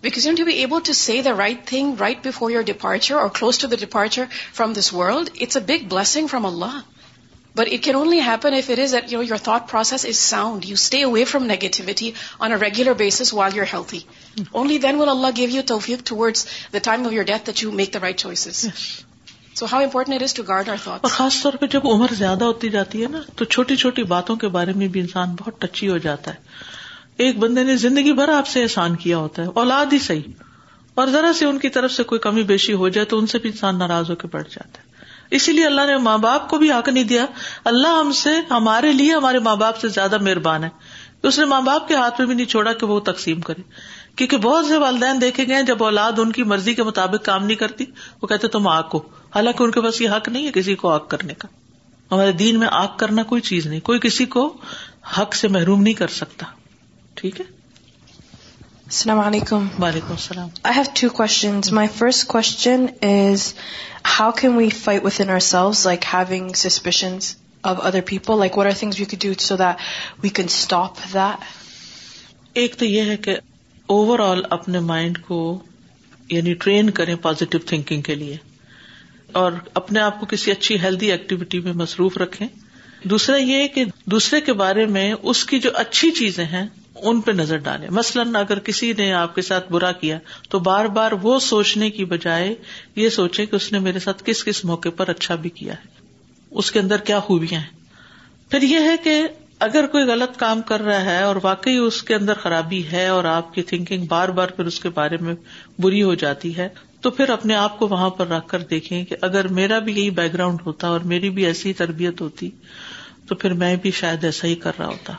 Because 0.02 0.26
you 0.26 0.32
know, 0.32 0.38
to 0.44 0.50
be 0.52 0.58
able 0.66 0.86
to 0.90 0.98
say 1.04 1.22
the 1.28 1.36
right 1.36 1.64
thing 1.74 1.96
right 2.04 2.28
before 2.28 2.50
your 2.50 2.66
departure 2.74 3.18
or 3.18 3.30
close 3.40 3.64
to 3.64 3.72
the 3.74 3.82
departure 3.86 4.28
from 4.60 4.74
this 4.74 4.92
world, 4.92 5.34
it's 5.46 5.64
a 5.64 5.66
big 5.74 5.88
blessing 5.96 6.32
from 6.34 6.54
Allah. 6.54 6.84
But 7.58 7.68
it 7.70 7.82
can 7.84 7.94
only 7.96 8.20
happen 8.26 8.52
if 8.54 8.68
it 8.70 8.78
is 8.78 8.94
your 9.12 9.22
your 9.28 9.38
thought 9.44 9.70
process 9.70 10.04
is 10.08 10.16
sound 10.16 10.64
you 10.66 10.74
stay 10.80 11.02
away 11.04 11.24
from 11.30 11.44
negativity 11.50 12.10
on 12.46 12.52
a 12.52 12.56
regular 12.62 12.92
basis 12.98 13.32
while 13.34 13.56
your 13.56 13.66
health 13.72 13.94
make 17.72 17.94
the 17.94 17.98
right 18.02 18.18
choices 18.20 18.64
so 19.58 19.66
haunt 19.72 20.38
guard 20.48 20.68
your 20.68 20.74
thought 20.76 20.88
اور 21.04 21.08
خاص 21.16 21.42
طور 21.42 21.52
پر 21.60 21.66
جب 21.72 21.86
عمر 21.92 22.14
زیادہ 22.18 22.44
ہوتی 22.44 22.68
جاتی 22.76 23.02
ہے 23.02 23.08
نا 23.16 23.20
تو 23.36 23.44
چھوٹی 23.56 23.76
چھوٹی 23.84 24.02
باتوں 24.16 24.36
کے 24.44 24.48
بارے 24.58 24.72
میں 24.82 24.88
بھی 24.94 25.00
انسان 25.00 25.34
بہت 25.44 25.60
ٹچی 25.62 25.88
ہو 25.88 25.96
جاتا 26.08 26.34
ہے 26.34 27.24
ایک 27.26 27.38
بندے 27.46 27.62
نے 27.72 27.76
زندگی 27.86 28.12
بھر 28.22 28.28
آپ 28.36 28.48
سے 28.54 28.62
احسان 28.62 28.96
کیا 29.06 29.18
ہوتا 29.24 29.42
ہے 29.42 29.56
اولاد 29.64 29.92
ہی 29.92 29.98
صحیح 30.06 30.98
اور 31.02 31.08
ذرا 31.18 31.32
سے 31.38 31.44
ان 31.46 31.58
کی 31.58 31.68
طرف 31.78 31.92
سے 31.92 32.02
کوئی 32.14 32.18
کمی 32.28 32.42
بیشی 32.54 32.72
ہو 32.84 32.88
جائے 32.98 33.04
تو 33.14 33.18
ان 33.18 33.26
سے 33.34 33.38
بھی 33.42 33.50
انسان 33.50 33.78
ناراض 33.78 34.10
ہو 34.10 34.14
کے 34.24 34.28
بڑھ 34.36 34.46
جاتا 34.54 34.82
ہے 34.82 34.86
اسی 35.36 35.52
لیے 35.52 35.66
اللہ 35.66 35.86
نے 35.86 35.96
ماں 36.02 36.16
باپ 36.18 36.48
کو 36.50 36.58
بھی 36.58 36.70
حق 36.72 36.88
نہیں 36.88 37.04
دیا 37.04 37.24
اللہ 37.70 37.98
ہم 38.00 38.12
سے 38.22 38.30
ہمارے 38.50 38.92
لیے 38.92 39.12
ہمارے 39.14 39.38
ماں 39.48 39.54
باپ 39.62 39.78
سے 39.80 39.88
زیادہ 39.96 40.18
مہربان 40.22 40.64
ہے 40.64 40.68
اس 41.28 41.38
نے 41.38 41.44
ماں 41.52 41.60
باپ 41.62 41.88
کے 41.88 41.94
ہاتھ 41.96 42.20
میں 42.20 42.26
بھی 42.26 42.34
نہیں 42.34 42.46
چھوڑا 42.46 42.72
کہ 42.80 42.86
وہ 42.86 42.98
تقسیم 43.08 43.40
کرے 43.48 43.62
کیونکہ 44.16 44.36
بہت 44.44 44.66
سے 44.66 44.78
والدین 44.78 45.20
دیکھے 45.20 45.46
گئے 45.48 45.62
جب 45.72 45.82
اولاد 45.84 46.18
ان 46.18 46.32
کی 46.38 46.42
مرضی 46.52 46.74
کے 46.74 46.82
مطابق 46.82 47.24
کام 47.24 47.44
نہیں 47.44 47.56
کرتی 47.56 47.84
وہ 48.22 48.26
کہتے 48.28 48.48
تم 48.56 48.68
آگ 48.68 48.82
کو 48.90 49.02
حالانکہ 49.34 49.62
ان 49.62 49.70
کے 49.70 49.80
پاس 49.82 50.00
یہ 50.00 50.10
حق 50.16 50.28
نہیں 50.28 50.46
ہے 50.46 50.50
کسی 50.54 50.74
کو 50.84 50.88
آگ 50.90 51.06
کرنے 51.14 51.34
کا 51.38 51.48
ہمارے 52.12 52.32
دین 52.42 52.58
میں 52.58 52.68
آگ 52.72 52.96
کرنا 52.98 53.22
کوئی 53.32 53.40
چیز 53.50 53.66
نہیں 53.66 53.80
کوئی 53.90 53.98
کسی 54.02 54.24
کو 54.36 54.52
حق 55.18 55.34
سے 55.34 55.48
محروم 55.58 55.82
نہیں 55.82 55.94
کر 56.02 56.08
سکتا 56.22 56.46
ٹھیک 57.14 57.40
ہے 57.40 57.44
السلام 58.92 59.18
علیکم 59.20 59.66
وعلیکم 59.82 60.10
السلام 60.10 60.48
I 60.68 60.74
have 60.76 60.84
two 61.00 61.74
my 61.74 61.88
first 61.96 62.26
question 62.26 62.84
is 63.08 63.42
how 64.18 64.30
can 64.38 64.54
we 64.56 64.68
fight 64.82 65.06
in 65.20 65.38
selves 65.46 65.84
like 65.86 66.04
having 66.12 66.52
suspicions 66.60 67.26
of 67.70 67.80
other 67.86 68.00
people 68.10 68.38
like 68.38 68.56
what 68.58 68.66
are 68.66 68.84
you 68.98 69.04
key 69.10 69.16
do 69.22 69.32
so 69.48 69.56
that 69.62 69.82
we 70.22 70.28
can 70.38 70.46
stop 70.50 71.16
ایک 72.62 72.76
تو 72.78 72.84
یہ 72.84 73.10
ہے 73.10 73.16
کہ 73.26 73.36
اوور 73.96 74.18
آل 74.28 74.40
اپنے 74.58 74.78
mind 74.86 75.18
کو 75.26 75.40
یعنی 76.30 76.54
train 76.64 76.90
کریں 77.00 77.14
positive 77.28 77.60
thinking 77.74 78.00
کے 78.08 78.14
لیے 78.22 78.36
اور 79.42 79.52
اپنے 79.82 80.00
آپ 80.06 80.20
کو 80.20 80.26
کسی 80.34 80.50
اچھی 80.52 80.80
ہیلدی 80.82 81.12
ایکٹیویٹی 81.12 81.60
میں 81.68 81.72
مصروف 81.84 82.16
رکھیں 82.24 82.46
دوسرا 83.10 83.36
یہ 83.36 83.66
کہ 83.74 83.84
دوسرے 84.10 84.40
کے 84.48 84.52
بارے 84.66 84.86
میں 84.98 85.12
اس 85.22 85.44
کی 85.52 85.58
جو 85.68 85.78
اچھی 85.86 86.10
چیزیں 86.22 86.44
ہیں 86.56 86.66
ان 87.10 87.20
پہ 87.26 87.32
نظر 87.32 87.56
ڈالیں 87.64 87.88
مثلاً 87.98 88.36
اگر 88.38 88.58
کسی 88.68 88.92
نے 88.98 89.12
آپ 89.14 89.34
کے 89.34 89.42
ساتھ 89.42 89.70
برا 89.72 89.90
کیا 90.00 90.18
تو 90.50 90.58
بار 90.68 90.84
بار 90.98 91.12
وہ 91.22 91.38
سوچنے 91.48 91.90
کی 91.90 92.04
بجائے 92.12 92.54
یہ 92.96 93.08
سوچے 93.18 93.46
کہ 93.46 93.56
اس 93.56 93.70
نے 93.72 93.78
میرے 93.88 93.98
ساتھ 94.04 94.22
کس 94.26 94.44
کس 94.44 94.64
موقع 94.64 94.88
پر 94.96 95.08
اچھا 95.10 95.34
بھی 95.44 95.50
کیا 95.60 95.72
ہے 95.84 95.96
اس 96.62 96.70
کے 96.72 96.80
اندر 96.80 97.00
کیا 97.10 97.20
خوبیاں 97.26 97.60
ہیں 97.60 97.76
پھر 98.50 98.62
یہ 98.62 98.88
ہے 98.90 98.96
کہ 99.04 99.20
اگر 99.66 99.86
کوئی 99.92 100.04
غلط 100.08 100.36
کام 100.38 100.60
کر 100.66 100.82
رہا 100.84 101.04
ہے 101.04 101.22
اور 101.22 101.36
واقعی 101.42 101.76
اس 101.76 102.02
کے 102.10 102.14
اندر 102.14 102.34
خرابی 102.42 102.82
ہے 102.92 103.06
اور 103.08 103.24
آپ 103.30 103.52
کی 103.54 103.62
تھنکنگ 103.70 104.04
بار 104.08 104.28
بار 104.38 104.48
پھر 104.56 104.66
اس 104.66 104.78
کے 104.80 104.88
بارے 104.94 105.16
میں 105.20 105.34
بری 105.82 106.02
ہو 106.02 106.14
جاتی 106.22 106.56
ہے 106.56 106.68
تو 107.02 107.10
پھر 107.18 107.28
اپنے 107.30 107.54
آپ 107.54 107.78
کو 107.78 107.88
وہاں 107.88 108.10
پر 108.20 108.28
رکھ 108.28 108.48
کر 108.48 108.62
دیکھیں 108.70 109.04
کہ 109.08 109.16
اگر 109.30 109.48
میرا 109.58 109.78
بھی 109.88 109.92
یہی 110.00 110.10
بیک 110.20 110.32
گراؤنڈ 110.34 110.60
ہوتا 110.66 110.88
اور 110.88 111.00
میری 111.14 111.30
بھی 111.38 111.46
ایسی 111.46 111.72
تربیت 111.82 112.20
ہوتی 112.20 112.50
تو 113.28 113.34
پھر 113.44 113.52
میں 113.62 113.74
بھی 113.82 113.90
شاید 114.00 114.24
ایسا 114.24 114.48
ہی 114.48 114.54
کر 114.66 114.78
رہا 114.78 114.86
ہوتا 114.86 115.12